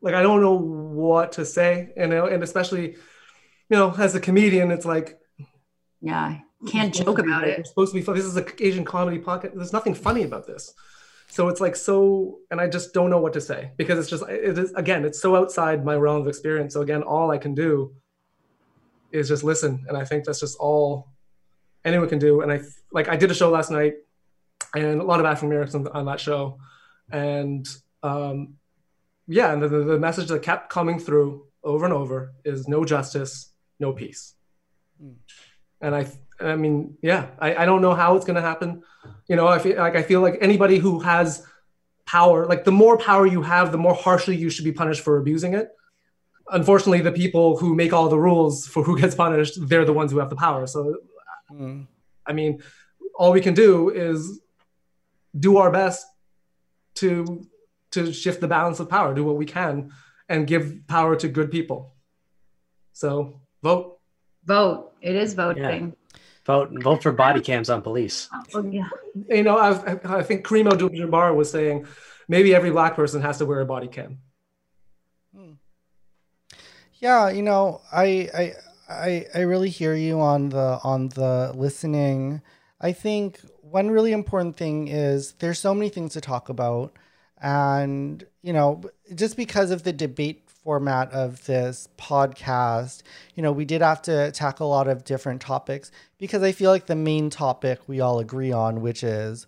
[0.02, 2.92] like I don't know what to say, and and especially,
[3.70, 5.20] you know, as a comedian, it's like
[6.02, 6.38] Yeah,
[6.68, 7.68] can't joke about It's it.
[7.68, 8.16] supposed to be fun.
[8.16, 9.52] This is an Asian comedy pocket.
[9.56, 10.74] There's nothing funny about this.
[11.30, 14.24] So it's like so, and I just don't know what to say because it's just,
[14.30, 16.74] it is, again, it's so outside my realm of experience.
[16.74, 17.94] So again, all I can do
[19.12, 19.86] is just listen.
[19.90, 21.10] And I think that's just all
[21.86, 22.42] anyone can do.
[22.42, 23.96] And I, like, I did a show last night
[24.76, 26.60] and a lot of African Americans on that show.
[27.12, 27.68] And
[28.04, 28.56] um,
[29.28, 33.52] yeah, and the, the message that kept coming through over and over is no justice,
[33.80, 34.34] no peace.
[35.82, 36.08] And I,
[36.40, 38.84] I mean, yeah, I, I don't know how it's going to happen.
[39.28, 41.46] You know, I feel like I feel like anybody who has
[42.06, 45.18] power, like the more power you have, the more harshly you should be punished for
[45.18, 45.70] abusing it.
[46.50, 50.12] Unfortunately, the people who make all the rules for who gets punished, they're the ones
[50.12, 50.66] who have the power.
[50.66, 50.98] So,
[51.52, 51.88] Mm.
[52.26, 52.62] I mean,
[53.16, 54.42] all we can do is
[55.38, 56.06] do our best
[56.96, 57.46] to
[57.92, 59.92] to shift the balance of power, do what we can,
[60.28, 61.96] and give power to good people.
[62.94, 64.00] So, vote.
[64.44, 64.94] Vote.
[65.02, 65.96] It is voting.
[66.46, 68.30] Vote vote for body cams on police.
[68.54, 68.88] Oh, yeah.
[69.30, 71.86] you know, I, I think Kareem Abdul-Jabbar was saying
[72.30, 74.20] maybe every black person has to wear a body cam.
[77.00, 78.54] Yeah, you know, I I
[78.90, 82.42] I I really hear you on the on the listening.
[82.80, 86.96] I think one really important thing is there's so many things to talk about
[87.42, 88.82] and you know,
[89.14, 93.02] just because of the debate format of this podcast,
[93.36, 96.72] you know, we did have to tackle a lot of different topics because I feel
[96.72, 99.48] like the main topic we all agree on, which is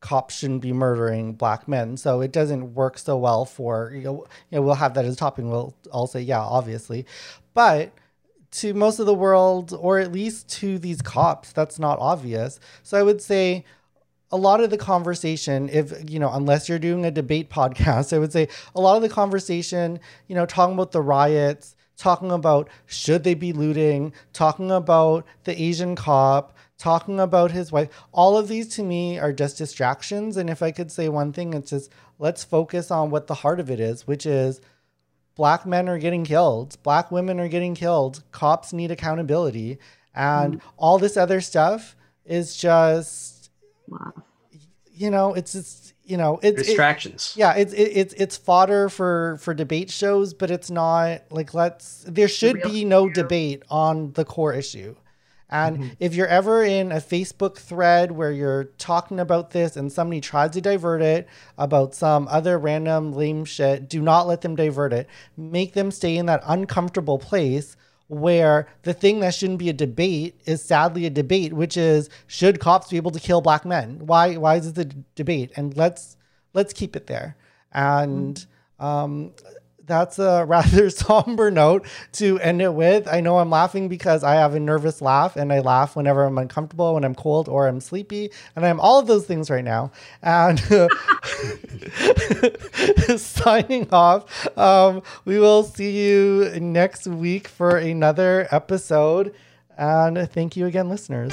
[0.00, 1.96] cops shouldn't be murdering black men.
[1.96, 5.14] So it doesn't work so well for you know, you know we'll have that as
[5.14, 5.44] a topic.
[5.44, 7.06] We'll all say yeah, obviously,
[7.54, 7.92] but
[8.50, 12.58] to most of the world, or at least to these cops, that's not obvious.
[12.82, 13.64] So I would say
[14.30, 18.18] a lot of the conversation, if you know, unless you're doing a debate podcast, I
[18.18, 22.68] would say a lot of the conversation, you know, talking about the riots, talking about
[22.86, 28.48] should they be looting, talking about the Asian cop, talking about his wife, all of
[28.48, 30.36] these to me are just distractions.
[30.36, 33.60] And if I could say one thing, it's just let's focus on what the heart
[33.60, 34.60] of it is, which is
[35.38, 39.78] black men are getting killed, black women are getting killed, cops need accountability,
[40.14, 40.60] and mm.
[40.76, 41.96] all this other stuff
[42.26, 43.50] is just
[43.88, 44.12] Wow.
[44.92, 47.34] you know, it's just you know, it's it- Distractions.
[47.36, 52.04] yeah, it's it, it's it's fodder for for debate shows, but it's not like let's.
[52.08, 53.14] There should real be no issue.
[53.14, 54.96] debate on the core issue.
[55.50, 55.88] And Mm-hmm.
[55.98, 60.50] if you're ever in a Facebook thread where you're talking about this and somebody tries
[60.52, 61.26] to divert it
[61.56, 65.08] about some other random lame shit, do not let them divert it.
[65.36, 67.76] Make them stay in that uncomfortable place
[68.08, 72.58] where the thing that shouldn't be a debate is sadly a debate, which is should
[72.60, 74.00] cops be able to kill black men?
[74.06, 74.84] Why why is it a
[75.14, 75.52] debate?
[75.56, 76.16] And let's
[76.54, 77.36] let's keep it there.
[77.72, 78.44] And
[78.78, 79.32] um,
[79.88, 83.08] that's a rather somber note to end it with.
[83.08, 86.38] I know I'm laughing because I have a nervous laugh and I laugh whenever I'm
[86.38, 88.30] uncomfortable, when I'm cold or I'm sleepy.
[88.54, 89.90] And I'm all of those things right now.
[90.22, 90.60] And
[93.20, 99.34] signing off, um, we will see you next week for another episode.
[99.76, 101.32] And thank you again, listeners.